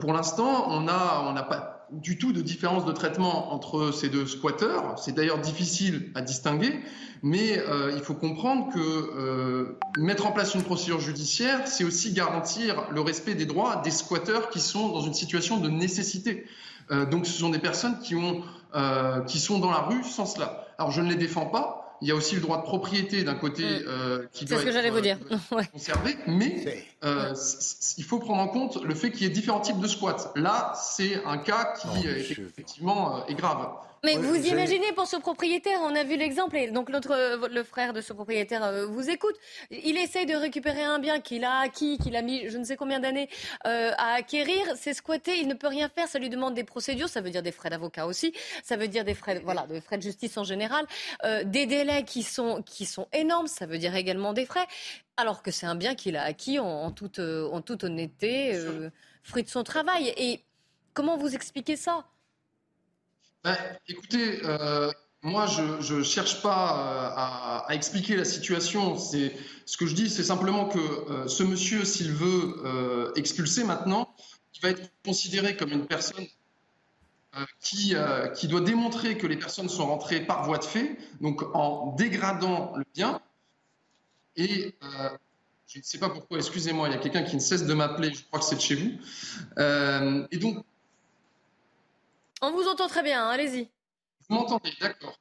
[0.00, 4.98] pour l'instant, on n'a pas du tout de différence de traitement entre ces deux squatteurs.
[4.98, 6.80] C'est d'ailleurs difficile à distinguer,
[7.22, 7.62] mais
[7.94, 13.34] il faut comprendre que mettre en place une procédure judiciaire, c'est aussi garantir le respect
[13.34, 16.46] des droits des squatteurs qui sont dans une situation de nécessité.
[17.10, 20.64] donc, ce sont des personnes qui ont euh, qui sont dans la rue sans cela.
[20.78, 21.79] Alors je ne les défends pas.
[22.02, 23.84] Il y a aussi le droit de propriété d'un côté mm.
[23.86, 25.18] euh, qui doit ce que j'allais vous dire.
[25.30, 27.34] Euh, conservé, mais euh,
[27.98, 30.32] il faut prendre en compte le fait qu'il y ait différents types de squats.
[30.36, 33.68] Là, c'est un cas qui effectivement est grave.
[34.02, 37.62] Mais vous imaginez pour ce propriétaire, on a vu l'exemple, et donc notre, euh, le
[37.62, 39.34] frère de ce propriétaire euh, vous écoute.
[39.70, 42.76] Il essaye de récupérer un bien qu'il a acquis, qu'il a mis je ne sais
[42.76, 43.28] combien d'années
[43.66, 44.64] euh, à acquérir.
[44.76, 46.08] C'est squatté, il ne peut rien faire.
[46.08, 48.32] Ça lui demande des procédures, ça veut dire des frais d'avocat aussi,
[48.62, 50.86] ça veut dire des frais, voilà, des frais de justice en général,
[51.44, 53.48] des délais qui sont qui sont énormes.
[53.48, 54.66] Ça veut dire également des frais,
[55.18, 58.58] alors que c'est un bien qu'il a acquis en, toute en toute honnêteté,
[59.22, 60.14] fruit de son travail.
[60.16, 60.42] Et
[60.94, 62.06] comment vous expliquez ça?
[63.42, 63.56] Ben,
[63.88, 68.98] écoutez, euh, moi, je ne cherche pas euh, à, expliquer la situation.
[68.98, 74.14] Ce que je dis, c'est simplement que euh, ce monsieur, s'il veut expulser maintenant,
[74.54, 76.26] il va être considéré comme une personne
[77.60, 77.94] qui
[78.48, 82.84] doit démontrer que les personnes sont rentrées par voie de fait, donc en dégradant le
[82.94, 83.22] bien.
[84.36, 84.74] Et
[85.66, 88.12] je ne sais pas pourquoi, excusez-moi, il y a quelqu'un qui ne cesse de m'appeler,
[88.12, 90.26] je crois que c'est de chez vous.
[90.30, 90.62] et donc,
[92.40, 93.70] on vous entend très bien, hein, allez-y.
[94.28, 95.18] Vous m'entendez, d'accord.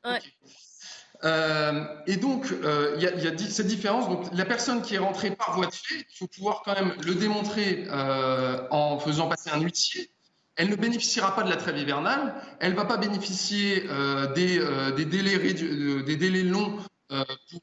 [1.25, 4.07] Euh, et donc, euh, il y, a cette différence.
[4.07, 6.93] Donc, la personne qui est rentrée par voie de fait, il faut pouvoir quand même
[7.03, 10.09] le démontrer euh, en faisant passer un huissier.
[10.55, 12.35] Elle ne bénéficiera pas de la trêve hivernale.
[12.59, 13.81] Elle ne va pas bénéficier
[14.35, 14.59] des,
[15.05, 15.53] délais
[16.03, 16.79] des délais longs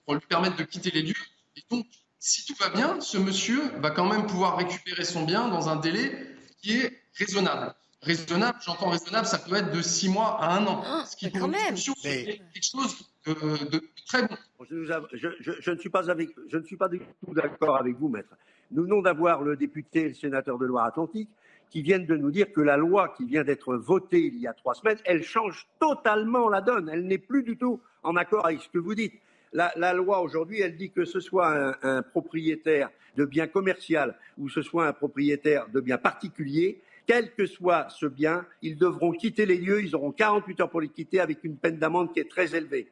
[0.04, 1.14] pour lui permettre de quitter les lieux.
[1.56, 1.86] Et donc,
[2.18, 5.76] si tout va bien, ce monsieur va quand même pouvoir récupérer son bien dans un
[5.76, 7.74] délai qui est raisonnable.
[8.02, 10.82] Raisonnable, j'entends raisonnable, ça peut être de six mois à un an.
[10.84, 11.74] Ah, ce qui quand même.
[11.74, 14.36] quelque chose de, très bon.
[14.70, 18.36] Je, ne suis pas avec, je ne suis pas du tout d'accord avec vous, maître.
[18.70, 21.28] Nous venons d'avoir le député et le sénateur de Loire-Atlantique
[21.70, 24.52] qui viennent de nous dire que la loi qui vient d'être votée il y a
[24.52, 26.88] trois semaines, elle change totalement la donne.
[26.92, 29.14] Elle n'est plus du tout en accord avec ce que vous dites.
[29.52, 34.48] La, loi aujourd'hui, elle dit que ce soit un, un propriétaire de biens commerciaux ou
[34.48, 39.46] ce soit un propriétaire de biens particuliers, quel que soit ce bien, ils devront quitter
[39.46, 42.30] les lieux, ils auront 48 heures pour les quitter avec une peine d'amende qui est
[42.30, 42.88] très élevée.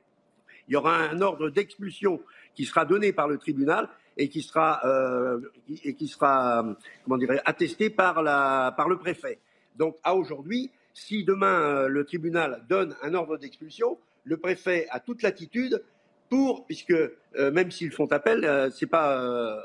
[0.68, 2.20] Il y aura un ordre d'expulsion
[2.54, 5.40] qui sera donné par le tribunal et qui sera, euh,
[5.82, 6.76] et qui sera
[7.18, 9.38] dirais, attesté par, le préfet.
[9.76, 15.00] Donc à aujourd'hui, si demain euh, le tribunal donne un ordre d'expulsion, le préfet a
[15.00, 15.82] toute latitude
[16.30, 19.60] pour, puisque euh, même s'ils font appel, euh, c'est pas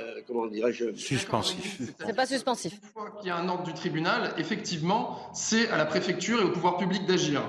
[0.00, 1.80] euh, comment dirais-je Suspensif.
[2.04, 2.72] C'est pas suspensif.
[2.72, 6.44] Une fois qu'il y a un ordre du tribunal, effectivement, c'est à la préfecture et
[6.44, 7.42] au pouvoir public d'agir.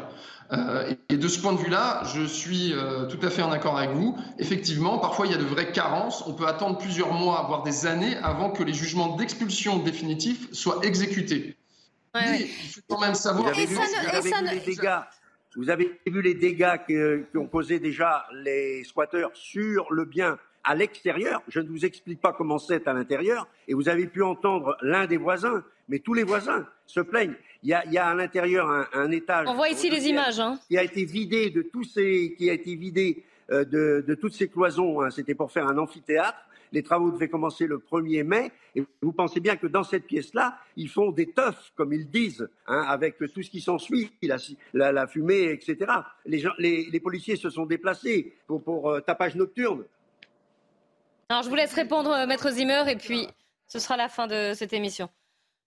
[0.51, 3.77] Euh, et de ce point de vue-là, je suis euh, tout à fait en accord
[3.77, 4.17] avec vous.
[4.37, 6.23] Effectivement, parfois il y a de vraies carences.
[6.27, 10.79] On peut attendre plusieurs mois, voire des années, avant que les jugements d'expulsion définitifs soient
[10.83, 11.55] exécutés.
[12.13, 13.53] Mais il faut quand même savoir.
[13.53, 13.77] Vous avez, vu,
[14.51, 14.99] les dégâts.
[15.55, 16.77] Vous avez vu les dégâts
[17.33, 21.41] qu'ont causé déjà les squatteurs sur le bien à l'extérieur.
[21.47, 23.47] Je ne vous explique pas comment c'est à l'intérieur.
[23.67, 27.35] Et vous avez pu entendre l'un des voisins, mais tous les voisins se plaignent.
[27.63, 29.47] Il y a, il y a à l'intérieur un, un, étage.
[29.47, 30.39] On voit ici les images.
[30.39, 30.59] Hein.
[30.67, 34.33] Qui a été vidé de tous ces, qui a été vidé euh, de, de, toutes
[34.33, 35.01] ces cloisons.
[35.01, 35.11] Hein.
[35.11, 36.39] C'était pour faire un amphithéâtre.
[36.71, 38.51] Les travaux devaient commencer le 1er mai.
[38.75, 42.47] Et vous pensez bien que dans cette pièce-là, ils font des teufs, comme ils disent,
[42.67, 44.11] hein, avec tout ce qui s'ensuit,
[44.73, 45.91] la, la, fumée, etc.
[46.25, 49.83] Les, policiers se sont déplacés pour, euh, tapage nocturne.
[51.31, 53.25] Alors, je vous laisse répondre, euh, Maître Zimmer, et puis
[53.65, 55.07] ce sera la fin de cette émission.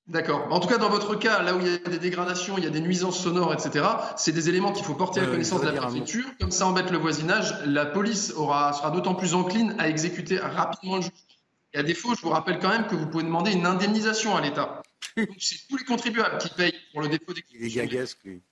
[0.06, 0.46] D'accord.
[0.50, 2.66] En tout cas, dans votre cas, là où il y a des dégradations, il y
[2.66, 3.86] a des nuisances sonores, etc.,
[4.18, 6.26] c'est des éléments qu'il faut porter à la connaissance de la préfecture.
[6.38, 10.96] Comme ça embête le voisinage, la police aura, sera d'autant plus encline à exécuter rapidement
[10.96, 11.16] le jugement.
[11.72, 14.42] Et à défaut, je vous rappelle quand même que vous pouvez demander une indemnisation à
[14.42, 14.82] l'État.
[15.38, 17.84] c'est tous les contribuables qui payent pour le dépôt d'exécution.
[17.84, 18.42] Il est lui.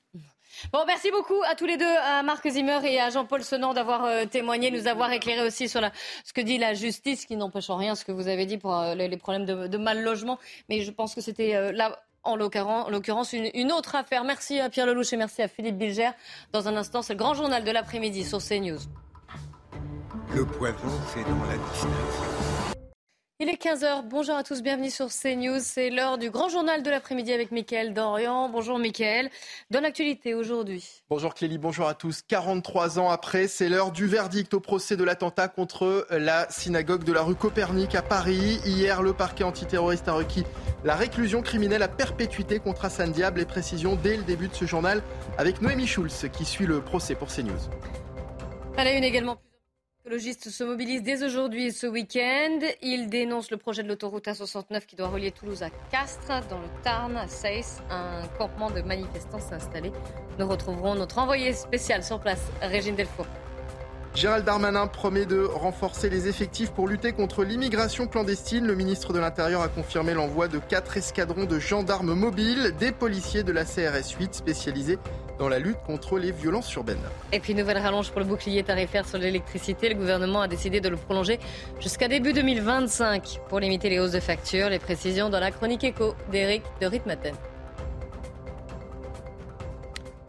[0.70, 4.04] Bon, merci beaucoup à tous les deux, à Marc Zimmer et à Jean-Paul Senan d'avoir
[4.04, 5.80] euh, témoigné, nous avoir éclairé aussi sur
[6.24, 8.76] ce que dit la justice, qui n'empêche en rien ce que vous avez dit pour
[8.78, 10.38] euh, les, problèmes de, mal logement.
[10.68, 14.24] Mais je pense que c'était euh, là, en l'occurrence, une, autre affaire.
[14.24, 16.10] Merci à Pierre Lelouch et merci à Philippe Bilger.
[16.52, 18.78] Dans un instant, c'est le grand journal de l'après-midi sur CNews.
[20.34, 20.76] Le poison,
[21.12, 22.41] c'est dans la distance.
[23.42, 24.04] Il est 15h.
[24.04, 24.62] Bonjour à tous.
[24.62, 25.58] Bienvenue sur CNews.
[25.58, 28.48] C'est l'heure du grand journal de l'après-midi avec Mickaël Dorian.
[28.48, 29.30] Bonjour Mickaël.
[29.68, 31.02] Dans l'actualité aujourd'hui.
[31.10, 31.58] Bonjour Clélie.
[31.58, 32.22] Bonjour à tous.
[32.22, 37.12] 43 ans après, c'est l'heure du verdict au procès de l'attentat contre la synagogue de
[37.12, 38.60] la rue Copernic à Paris.
[38.64, 40.44] Hier, le parquet antiterroriste a requis
[40.84, 43.40] la réclusion criminelle à perpétuité contre Hassan Diable.
[43.40, 45.02] Les précisions dès le début de ce journal
[45.36, 47.58] avec Noémie Schulz qui suit le procès pour CNews.
[48.76, 49.36] À la une également.
[50.04, 52.58] Écologistes se mobilisent dès aujourd'hui et ce week-end.
[52.82, 56.66] Ils dénoncent le projet de l'autoroute A69 qui doit relier Toulouse à Castres, dans le
[56.82, 57.80] Tarn, à Seyss.
[57.88, 59.92] Un campement de manifestants s'est installé.
[60.40, 63.26] Nous retrouverons notre envoyé spécial sur place, Régine Delfour.
[64.14, 68.66] Gérald Darmanin promet de renforcer les effectifs pour lutter contre l'immigration clandestine.
[68.66, 73.42] Le ministre de l'Intérieur a confirmé l'envoi de quatre escadrons de gendarmes mobiles, des policiers
[73.42, 74.98] de la CRS 8 spécialisés
[75.38, 76.98] dans la lutte contre les violences urbaines.
[77.32, 79.88] Et puis nouvelle rallonge pour le bouclier tarifaire sur l'électricité.
[79.88, 81.40] Le gouvernement a décidé de le prolonger
[81.80, 84.68] jusqu'à début 2025 pour limiter les hausses de factures.
[84.68, 87.34] Les précisions dans la chronique éco d'Éric de Ritmaten.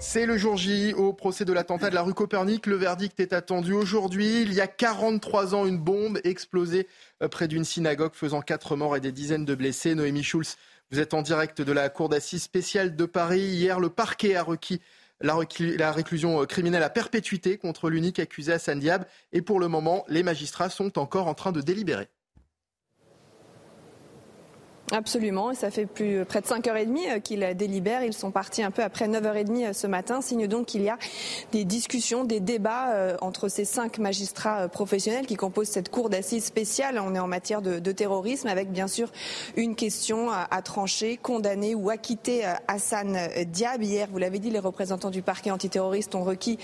[0.05, 2.67] C'est le jour J au procès de l'attentat de la rue Copernic.
[2.67, 4.41] Le verdict est attendu aujourd'hui.
[4.41, 6.87] Il y a 43 ans, une bombe explosée
[7.23, 9.95] euh, près d'une synagogue faisant quatre morts et des dizaines de blessés.
[9.95, 10.57] Noémie Schulz,
[10.91, 13.39] vous êtes en direct de la cour d'assises spéciale de Paris.
[13.39, 14.81] Hier, le parquet a requis
[15.21, 15.35] la,
[15.91, 19.05] réclusion euh, criminelle à perpétuité contre l'unique accusé Hassan Diab.
[19.31, 22.09] Et pour le moment, les magistrats sont encore en train de délibérer.
[24.91, 28.03] Absolument, et ça fait plus près de 5h30 euh, qu'ils délibèrent.
[28.03, 30.97] Ils sont partis un peu après 9h30 euh, ce matin, signe donc qu'il y a
[31.53, 36.43] des discussions, des débats euh, entre ces cinq magistrats professionnels qui composent cette cour d'assises
[36.43, 36.99] spéciale.
[36.99, 39.11] On est en matière de, terrorisme, avec bien sûr
[39.55, 43.81] une question à, trancher, condamner ou acquitter Hassan Diab.
[43.83, 46.57] Hier, vous l'avez dit, les représentants du parquet antiterroriste ont requis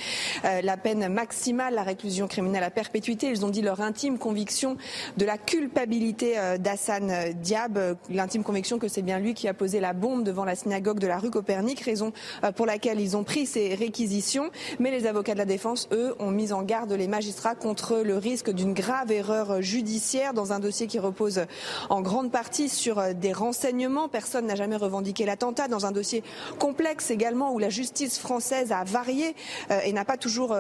[0.44, 3.30] la peine maximale, la réclusion criminelle à perpétuité.
[3.30, 4.76] Ils ont dit leur intime conviction
[5.18, 9.94] de la culpabilité d'Hassan Diab l'intime conviction que c'est bien lui qui a posé la
[9.94, 12.12] bombe devant la synagogue de la rue Copernic, raison
[12.44, 14.50] euh, pour laquelle ils ont pris ces réquisitions.
[14.80, 18.18] Mais les avocats de la défense, eux, ont mis en garde les magistrats contre le
[18.18, 21.42] risque d'une grave erreur judiciaire dans un dossier qui repose
[21.90, 24.10] en grande partie sur euh, des renseignements.
[24.10, 26.24] Personne n'a jamais revendiqué l'attentat dans un dossier
[26.58, 29.36] complexe également où la justice française a varié
[29.72, 30.56] euh, et n'a pas toujours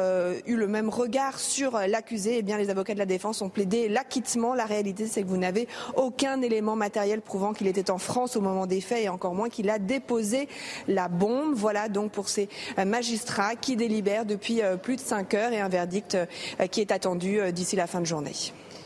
[0.45, 2.37] eu le même regard sur l'accusé.
[2.37, 4.53] Eh bien, les avocats de la défense ont plaidé l'acquittement.
[4.53, 8.41] La réalité, c'est que vous n'avez aucun élément matériel prouvant qu'il était en France au
[8.41, 10.49] moment des faits et encore moins qu'il a déposé
[10.89, 11.53] la bombe.
[11.53, 15.61] Voilà donc pour ces euh, magistrats qui délibèrent depuis euh, plus de 5 heures et
[15.61, 18.33] un verdict euh, qui est attendu d'ici la fin de journée.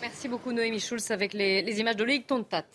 [0.02, 2.66] Merci beaucoup Noémie Schulz avec les, images de Loïc Tontat.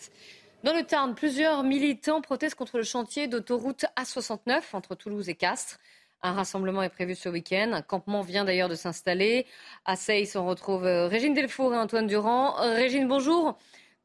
[0.65, 5.79] Dans le Tarn, plusieurs militants protestent contre le chantier d'autoroute A69 entre Toulouse et Castres.
[6.23, 7.71] Un rassemblement est prévu ce week-end.
[7.71, 9.45] Un campement vient d'ailleurs de s'installer.
[9.85, 12.55] À Seyss, on retrouve Régine Delfour et Antoine Durand.
[12.57, 13.57] Régine, bonjour.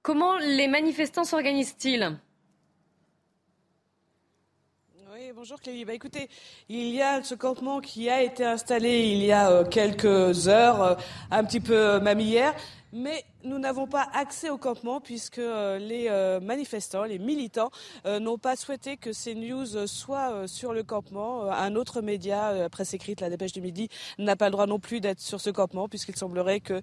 [0.04, 2.14] Comment les manifestants s'organisent-ils?
[5.14, 5.86] Oui, bonjour Clélie.
[5.86, 6.28] Bah, écoutez,
[6.68, 10.82] il y a ce campement qui a été installé il y a euh, quelques heures,
[10.82, 10.94] euh,
[11.30, 12.20] un petit peu euh, même
[12.92, 17.70] mais nous n'avons pas accès au campement puisque euh, les euh, manifestants, les militants
[18.06, 21.50] euh, n'ont pas souhaité que ces news soient sur le campement.
[21.50, 23.88] Un autre média, presse écrite, la dépêche du midi,
[24.18, 26.80] n'a pas le droit non plus d'être sur ce campement puisqu'il semblerait que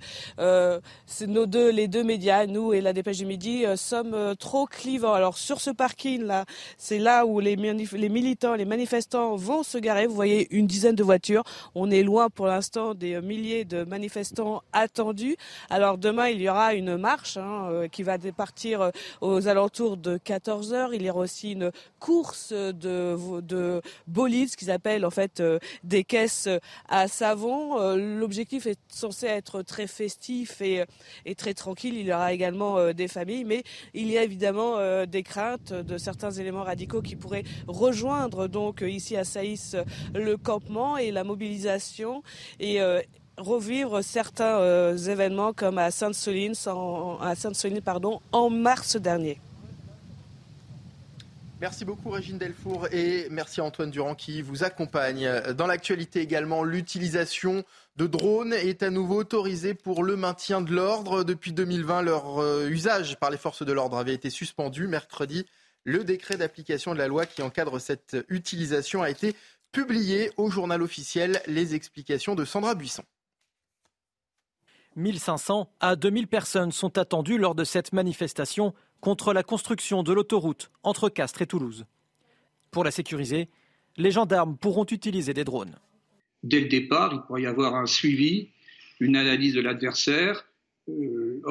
[1.25, 5.13] nos deux, les deux médias, nous et la dépêche du midi, sommes trop clivants.
[5.13, 6.45] Alors sur ce parking là,
[6.77, 10.07] c'est là où les, les militants, les manifestants vont se garer.
[10.07, 11.43] Vous voyez une dizaine de voitures.
[11.75, 15.37] On est loin pour l'instant des milliers de manifestants attendus.
[15.69, 18.91] Alors demain, il y aura une marche hein, qui va partir
[19.21, 20.93] aux alentours de 14 heures.
[20.93, 25.41] Il y aura aussi une course de, de ce qu'ils appellent en fait
[25.83, 26.49] des caisses
[26.89, 27.95] à savon.
[27.95, 30.85] L'objectif est censé être très festif et,
[31.35, 31.95] très tranquille.
[31.97, 36.31] Il y aura également des familles, mais il y a évidemment des craintes de certains
[36.31, 39.75] éléments radicaux qui pourraient rejoindre donc ici à Saïs
[40.13, 42.23] le campement et la mobilisation
[42.79, 43.01] euh,
[43.41, 46.55] revivre certains euh, événements comme à Sainte-Soline
[47.83, 49.39] pardon en mars dernier.
[51.61, 55.29] Merci beaucoup Régine Delfour et merci Antoine Durand qui vous accompagne.
[55.55, 57.63] Dans l'actualité également, l'utilisation
[57.97, 61.23] de drones est à nouveau autorisée pour le maintien de l'ordre.
[61.23, 64.87] Depuis 2020, leur euh, usage par les forces de l'ordre avait été suspendu.
[64.87, 65.45] Mercredi,
[65.83, 69.35] le décret d'application de la loi qui encadre cette utilisation a été
[69.71, 71.41] publié au journal officiel.
[71.45, 73.03] Les explications de Sandra Buisson.
[74.95, 80.71] 1500 à 2000 personnes sont attendues lors de cette manifestation contre la construction de l'autoroute
[80.83, 81.85] entre Castres et Toulouse.
[82.71, 83.49] Pour la sécuriser,
[83.97, 85.77] les gendarmes pourront utiliser des drones.
[86.43, 88.49] Dès le départ, il pourrait y avoir un suivi,
[88.99, 90.45] une analyse de l'adversaire,
[90.89, 91.41] euh,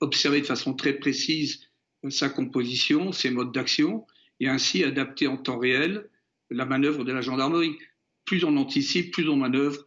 [0.00, 1.68] observer de façon très précise
[2.08, 4.06] sa composition, ses modes d'action,
[4.40, 6.08] et ainsi adapter en temps réel
[6.50, 7.76] la manœuvre de la gendarmerie.
[8.24, 9.84] Plus on anticipe, plus on manœuvre,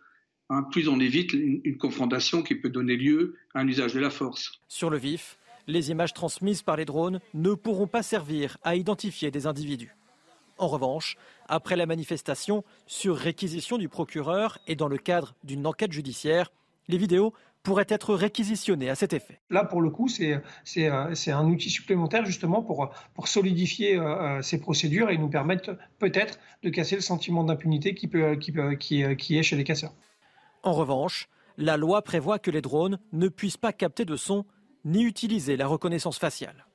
[0.54, 4.10] hein, plus on évite une, confrontation qui peut donner lieu à un usage de la
[4.10, 4.62] force.
[4.68, 5.38] Sur le vif,
[5.68, 9.96] les images transmises par les drones ne pourront pas servir à identifier des individus.
[10.58, 15.92] En revanche, après la manifestation, sur réquisition du procureur et dans le cadre d'une enquête
[15.92, 16.52] judiciaire,
[16.88, 17.34] les vidéos
[17.64, 19.40] pourrait être réquisitionné à cet effet.
[19.50, 20.42] Là, pour le coup, c'est
[20.88, 26.40] un outil supplémentaire justement pour, pour solidifier euh, euh, ces procédures et nous permettre peut-être
[26.62, 29.94] de casser le sentiment d'impunité qui, peut, qui, qui, qui est chez les casseurs.
[30.64, 34.46] En revanche, la loi prévoit que les drones ne puissent pas capter de son
[34.86, 36.66] ni utiliser la reconnaissance faciale.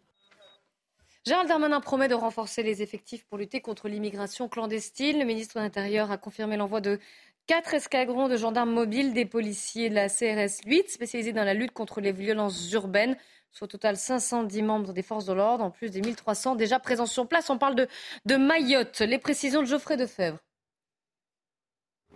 [1.26, 5.18] Gérald Darmanin promet de renforcer les effectifs pour lutter contre l'immigration clandestine.
[5.18, 6.98] Le ministre de l'Intérieur a confirmé l'envoi de
[7.48, 11.72] Quatre escadrons de gendarmes mobiles, des policiers de la CRS 8 spécialisés dans la lutte
[11.72, 13.16] contre les violences urbaines,
[13.52, 17.06] soit au total 510 membres des forces de l'ordre, en plus des 1300 déjà présents
[17.06, 17.48] sur place.
[17.48, 17.88] On parle de,
[18.26, 19.00] de Mayotte.
[19.00, 20.38] Les précisions de Geoffrey Defebvre.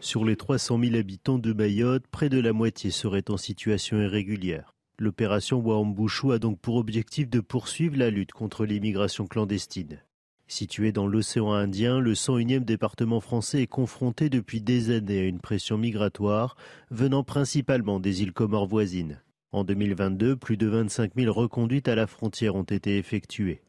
[0.03, 4.75] Sur les 300 000 habitants de Mayotte, près de la moitié seraient en situation irrégulière.
[4.99, 10.01] L'opération Wambouchou a donc pour objectif de poursuivre la lutte contre l'immigration clandestine.
[10.49, 15.39] Situé dans l'océan Indien, le 101e département français est confronté depuis des années à une
[15.39, 16.57] pression migratoire
[16.91, 19.23] venant principalement des îles Comores voisines.
[19.53, 23.63] En 2022, plus de 25 000 reconduites à la frontière ont été effectuées.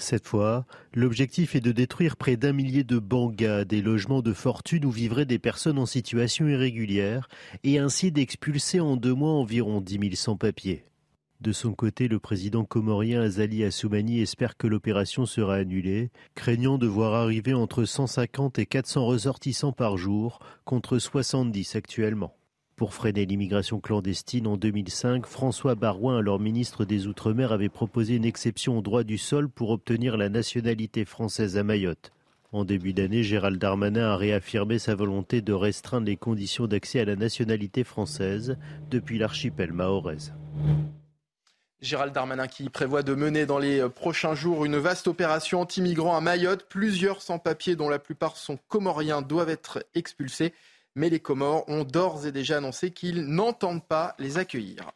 [0.00, 4.86] Cette fois, l'objectif est de détruire près d'un millier de bangas, des logements de fortune
[4.86, 7.28] où vivraient des personnes en situation irrégulière,
[7.64, 10.86] et ainsi d'expulser en deux mois environ 10 000 sans-papiers.
[11.42, 16.86] De son côté, le président comorien Azali Assoumani espère que l'opération sera annulée, craignant de
[16.86, 22.34] voir arriver entre 150 et 400 ressortissants par jour, contre 70 actuellement.
[22.80, 28.24] Pour freiner l'immigration clandestine en 2005, François Barouin, alors ministre des Outre-mer, avait proposé une
[28.24, 32.10] exception au droit du sol pour obtenir la nationalité française à Mayotte.
[32.52, 37.04] En début d'année, Gérald Darmanin a réaffirmé sa volonté de restreindre les conditions d'accès à
[37.04, 38.56] la nationalité française
[38.90, 40.32] depuis l'archipel mahoraise.
[41.82, 46.22] Gérald Darmanin qui prévoit de mener dans les prochains jours une vaste opération anti-migrants à
[46.22, 46.64] Mayotte.
[46.70, 50.54] Plusieurs sans-papiers, dont la plupart sont comoriens, doivent être expulsés.
[50.94, 54.92] Mais les Comores ont d'ores et déjà annoncé qu'ils n'entendent pas les accueillir.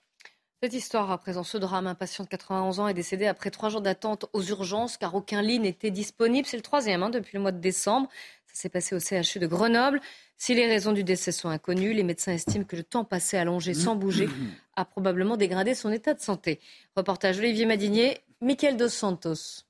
[0.62, 3.68] Cette histoire à présent, ce drame, un patient de 91 ans est décédé après trois
[3.68, 6.48] jours d'attente aux urgences car aucun lit n'était disponible.
[6.48, 8.08] C'est le troisième hein, depuis le mois de décembre.
[8.46, 10.00] Ça s'est passé au CHU de Grenoble.
[10.38, 13.74] Si les raisons du décès sont inconnues, les médecins estiment que le temps passé allongé
[13.74, 14.28] sans bouger
[14.76, 16.60] a probablement dégradé son état de santé.
[16.96, 19.64] Reportage Olivier Madinier, Michael Dos Santos.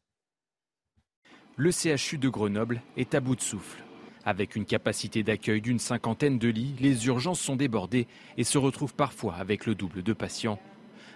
[1.57, 3.84] Le CHU de Grenoble est à bout de souffle.
[4.27, 8.07] Avec une capacité d'accueil d'une cinquantaine de lits, les urgences sont débordées
[8.39, 10.59] et se retrouvent parfois avec le double de patients.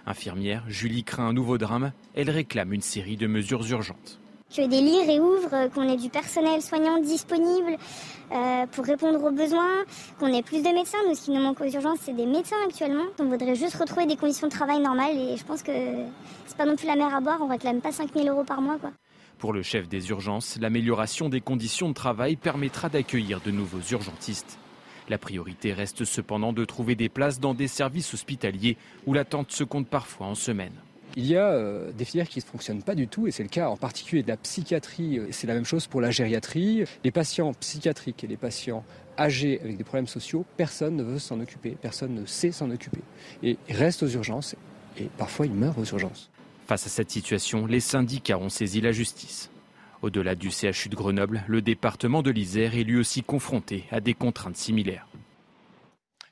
[0.05, 1.91] Infirmière, Julie craint un nouveau drame.
[2.13, 4.19] Elle réclame une série de mesures urgentes
[4.55, 7.77] que des lits réouvrent, qu'on ait du personnel soignant disponible
[8.31, 9.83] euh, pour répondre aux besoins,
[10.19, 10.97] qu'on ait plus de médecins.
[11.07, 13.05] Nous, ce qui nous manque aux urgences, c'est des médecins actuellement.
[13.19, 15.71] On voudrait juste retrouver des conditions de travail normales et je pense que
[16.47, 17.39] c'est pas non plus la mer à boire.
[17.41, 18.77] On réclame pas 5000 euros par mois.
[19.39, 24.59] Pour le chef des urgences, l'amélioration des conditions de travail permettra d'accueillir de nouveaux urgentistes.
[25.07, 28.75] La priorité reste cependant de trouver des places dans des services hospitaliers
[29.07, 30.75] où l'attente se compte parfois en semaines.
[31.15, 33.49] Il y a euh, des filières qui ne fonctionnent pas du tout, et c'est le
[33.49, 35.21] cas en particulier de la psychiatrie.
[35.31, 36.83] C'est la même chose pour la gériatrie.
[37.05, 38.83] Les patients psychiatriques et les patients
[39.17, 43.01] âgés avec des problèmes sociaux, personne ne veut s'en occuper, personne ne sait s'en occuper.
[43.41, 44.57] Et ils restent aux urgences
[44.97, 46.29] et parfois ils meurent aux urgences.
[46.69, 49.49] Face à cette situation, les syndicats ont saisi la justice.
[50.03, 54.13] Au-delà du CHU de Grenoble, le département de l'Isère est lui aussi confronté à des
[54.13, 55.07] contraintes similaires.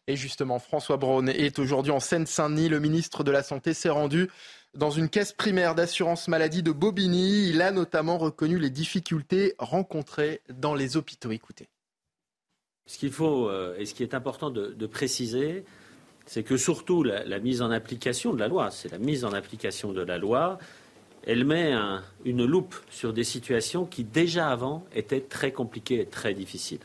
[0.05, 2.69] Et justement, François Braun est aujourd'hui en Seine-Saint-Denis.
[2.69, 4.29] Le ministre de la Santé s'est rendu
[4.75, 7.49] dans une caisse primaire d'assurance maladie de Bobigny.
[7.49, 11.31] Il a notamment reconnu les difficultés rencontrées dans les hôpitaux.
[11.31, 11.67] Écoutez.
[12.85, 15.65] Ce qu'il faut euh, et ce qui est important de, préciser,
[16.27, 19.93] c'est que surtout la, mise en application de la loi, c'est la mise en application
[19.93, 20.59] de la loi,
[21.25, 21.73] elle met
[22.23, 26.79] une loupe sur des situations qui déjà avant étaient très compliquées et très difficiles.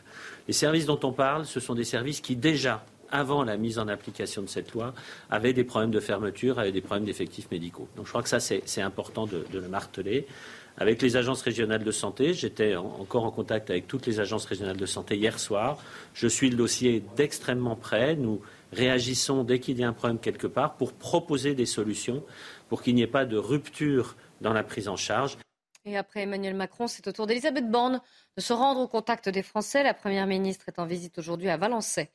[0.47, 2.83] Les services dont on parle, ce sont des services qui déjà
[3.13, 4.93] avant la mise en application de cette loi,
[5.29, 7.87] avaient des problèmes de fermeture, avaient des problèmes d'effectifs médicaux.
[7.95, 10.25] Donc je crois que ça, c'est important de, le marteler.
[10.77, 14.77] Avec les agences régionales de santé, j'étais encore en contact avec toutes les agences régionales
[14.77, 15.77] de santé hier soir.
[16.15, 18.15] Je suis le dossier d'extrêmement près.
[18.15, 18.41] Nous
[18.73, 22.23] réagissons dès qu'il y a un problème quelque part pour proposer des solutions
[22.67, 25.37] pour qu'il n'y ait pas de rupture dans la prise en charge.
[25.85, 28.01] Et après Emmanuel Macron, c'est au tour d'Elisabeth Borne
[28.37, 29.83] de se rendre au contact des Français.
[29.83, 32.09] La Première ministre est en visite aujourd'hui à Valençay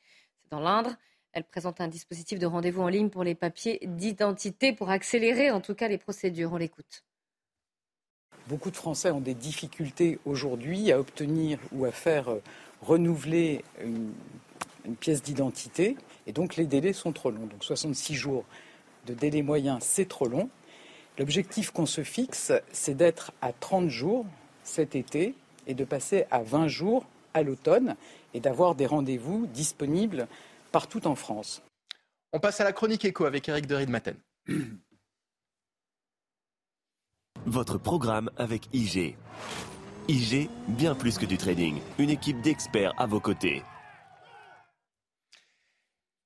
[0.49, 0.95] dans l'Indre.
[1.33, 5.61] Elle présente un dispositif de rendez-vous en ligne pour les papiers d'identité pour accélérer en
[5.61, 6.53] tout cas les procédures.
[6.53, 7.03] On l'écoute.
[8.47, 12.29] Beaucoup de Français ont des difficultés aujourd'hui à obtenir ou à faire
[12.81, 14.11] renouveler une,
[14.95, 17.45] pièce d'identité et donc les délais sont trop longs.
[17.47, 18.45] Donc 66 jours
[19.05, 20.49] de délai moyen, c'est trop long.
[21.17, 24.25] L'objectif qu'on se fixe, c'est d'être à 30 jours
[24.63, 25.35] cet été
[25.67, 27.95] et de passer à 20 jours à l'automne
[28.33, 30.27] et d'avoir des rendez-vous disponibles
[30.71, 31.61] partout en France.
[32.31, 34.15] On passe à la chronique écho avec Eric de Maten.
[37.45, 39.15] Votre programme avec IG.
[40.07, 41.79] IG, bien plus que du trading.
[41.97, 43.63] Une équipe d'experts à vos côtés.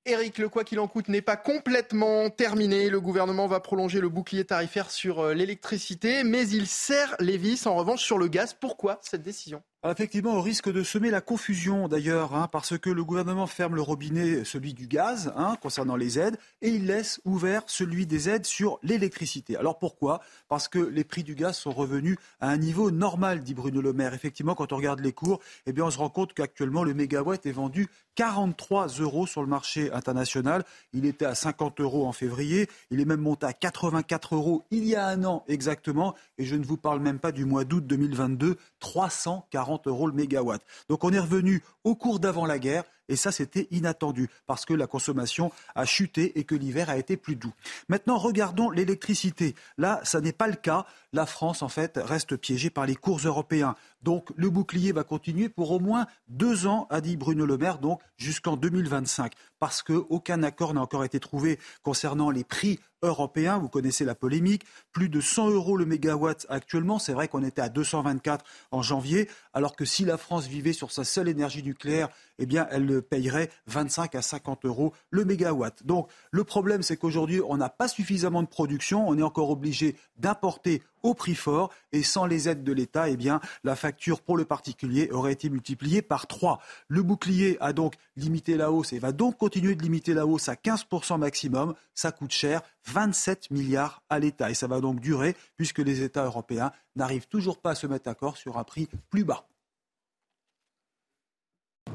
[0.06, 2.90] Eric, le quoi qu'il en coûte n'est pas complètement terminé.
[2.90, 7.66] Le gouvernement va prolonger le bouclier tarifaire sur euh, l'électricité, mais il serre les vis
[7.66, 8.52] en revanche sur le gaz.
[8.52, 9.62] Pourquoi cette décision?
[9.86, 13.82] Effectivement, au risque de semer la confusion d'ailleurs, hein, parce que le gouvernement ferme le
[13.82, 18.46] robinet, celui du gaz, hein, concernant les aides, et il laisse ouvert celui des aides
[18.46, 19.58] sur l'électricité.
[19.58, 20.22] Alors pourquoi?
[20.48, 23.92] Parce que les prix du gaz sont revenus à un niveau normal, dit Bruno Le
[23.92, 24.14] Maire.
[24.14, 27.44] Effectivement, quand on regarde les cours, eh bien, on se rend compte qu'actuellement, le mégawatt
[27.44, 30.64] est vendu 43 euros sur le marché international.
[30.94, 32.70] Il était à 50 euros en février.
[32.90, 36.14] Il est même monté à 84 euros il y a un an exactement.
[36.38, 39.73] Et je ne vous parle même pas du mois d'août 2022, 340
[40.12, 40.62] mégawatt.
[40.88, 44.74] Donc on est revenu au cours d'avant la guerre et ça, c'était inattendu parce que
[44.74, 47.52] la consommation a chuté et que l'hiver a été plus doux.
[47.88, 49.54] Maintenant, regardons l'électricité.
[49.76, 50.86] Là, ça n'est pas le cas.
[51.12, 53.76] La France, en fait, reste piégée par les cours européens.
[54.02, 57.78] Donc, le bouclier va continuer pour au moins deux ans, a dit Bruno Le Maire,
[57.78, 63.58] donc jusqu'en 2025, parce qu'aucun accord n'a encore été trouvé concernant les prix européens.
[63.58, 64.64] Vous connaissez la polémique.
[64.92, 66.98] Plus de 100 euros le mégawatt actuellement.
[66.98, 70.90] C'est vrai qu'on était à 224 en janvier, alors que si la France vivait sur
[70.90, 72.08] sa seule énergie nucléaire,
[72.38, 75.84] eh bien, elle payerait 25 à 50 euros le mégawatt.
[75.84, 79.08] Donc, le problème, c'est qu'aujourd'hui, on n'a pas suffisamment de production.
[79.08, 83.18] On est encore obligé d'importer au prix fort et sans les aides de l'État, eh
[83.62, 86.60] la facture pour le particulier aurait été multipliée par 3.
[86.88, 90.48] Le bouclier a donc limité la hausse et va donc continuer de limiter la hausse
[90.48, 91.74] à 15% maximum.
[91.94, 96.24] Ça coûte cher, 27 milliards à l'État et ça va donc durer puisque les États
[96.24, 99.44] européens n'arrivent toujours pas à se mettre d'accord sur un prix plus bas.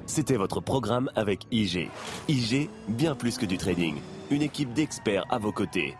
[0.09, 1.87] C'était votre programme avec IG.
[2.27, 3.95] IG, bien plus que du trading.
[4.31, 5.95] Une équipe d'experts à vos côtés.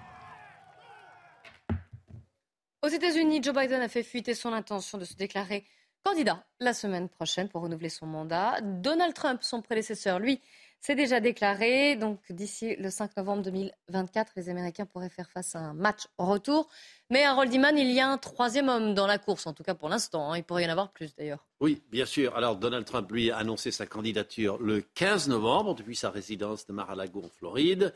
[2.82, 5.64] Aux États-Unis, Joe Biden a fait fuiter son intention de se déclarer
[6.04, 8.60] candidat la semaine prochaine pour renouveler son mandat.
[8.64, 10.42] Donald Trump, son prédécesseur, lui,
[10.82, 11.96] s'est déjà déclaré.
[11.96, 16.70] Donc d'ici le 5 novembre 2024, les Américains pourraient faire face à un match retour.
[17.10, 19.76] Mais à Roldiman, il y a un troisième homme dans la course, en tout cas
[19.76, 20.32] pour l'instant.
[20.32, 20.38] Hein.
[20.38, 21.46] Il pourrait y en avoir plus d'ailleurs.
[21.60, 22.36] Oui, bien sûr.
[22.36, 26.74] Alors Donald Trump, lui, a annoncé sa candidature le 15 novembre depuis sa résidence de
[26.74, 27.94] Mar-a-Lago en Floride.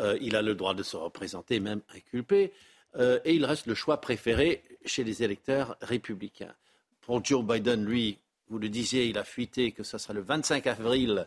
[0.00, 2.52] Euh, il a le droit de se représenter, même inculpé.
[2.96, 6.54] Euh, et il reste le choix préféré chez les électeurs républicains.
[7.00, 8.18] Pour Joe Biden, lui,
[8.48, 11.26] vous le disiez, il a fuité que ce sera le 25 avril,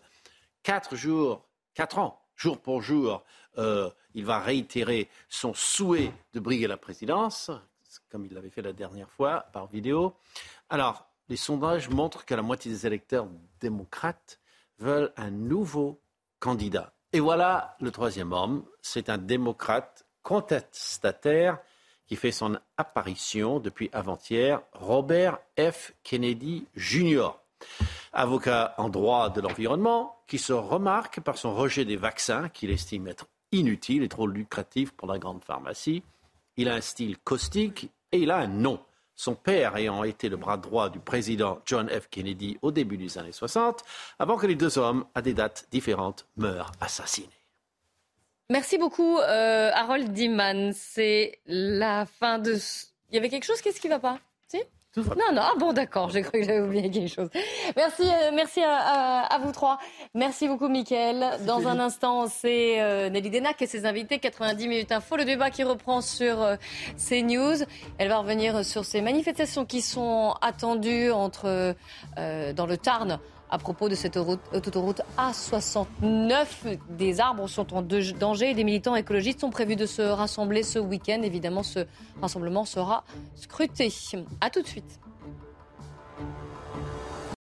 [0.66, 1.46] quatre jours,
[1.76, 3.24] quatre ans, jour pour jour,
[3.60, 7.52] euh, il va réitérer son souhait de briguer la présidence,
[8.10, 10.16] comme il l'avait fait la dernière fois par vidéo.
[10.70, 13.28] Alors, les sondages montrent que la moitié des électeurs
[13.60, 14.40] démocrates
[14.80, 16.02] veulent un nouveau
[16.40, 16.94] candidat.
[17.14, 21.60] Et voilà le troisième homme, c'est un démocrate contestataire
[22.08, 25.94] qui fait son apparition depuis avant-hier, Robert F.
[26.04, 27.30] Kennedy Jr.,
[28.16, 33.08] avocat en droit de l'environnement, qui se remarque par son rejet des vaccins qu'il estime
[33.08, 36.04] être inutile et trop lucratif pour la grande pharmacie.
[36.58, 38.80] Il a un style caustique et il a un nom.
[39.16, 42.10] Son père ayant été le bras droit du président John F.
[42.10, 43.84] Kennedy au début des années 60,
[44.20, 47.30] avant que les deux hommes, à des dates différentes, meurent assassinés.
[48.50, 50.72] Merci beaucoup, euh, Harold Diman.
[50.74, 52.58] C'est la fin de.
[53.10, 54.20] Il y avait quelque chose Qu'est-ce qui ne va pas?
[54.98, 57.30] Non, non, ah bon, d'accord, j'ai cru que j'avais oublié quelque chose.
[57.76, 59.78] Merci, euh, merci à, vous trois.
[60.14, 61.38] Merci beaucoup, Mickaël.
[61.46, 65.50] Dans un instant, c'est euh, Nelly Denac et ses invités, 90 minutes info, le débat
[65.50, 66.56] qui reprend sur euh,
[66.98, 67.66] CNews.
[67.98, 71.76] Elle va revenir sur ces manifestations qui sont attendues entre,
[72.16, 73.20] dans le Tarn
[73.50, 76.78] à propos de cette autoroute A69.
[76.90, 80.80] Des arbres sont en danger et des militants écologistes sont prévus de se rassembler ce
[80.80, 81.22] week-end.
[81.24, 81.86] Évidemment, ce
[82.22, 83.04] rassemblement sera
[83.36, 83.92] scruté.
[84.42, 85.00] A tout de suite.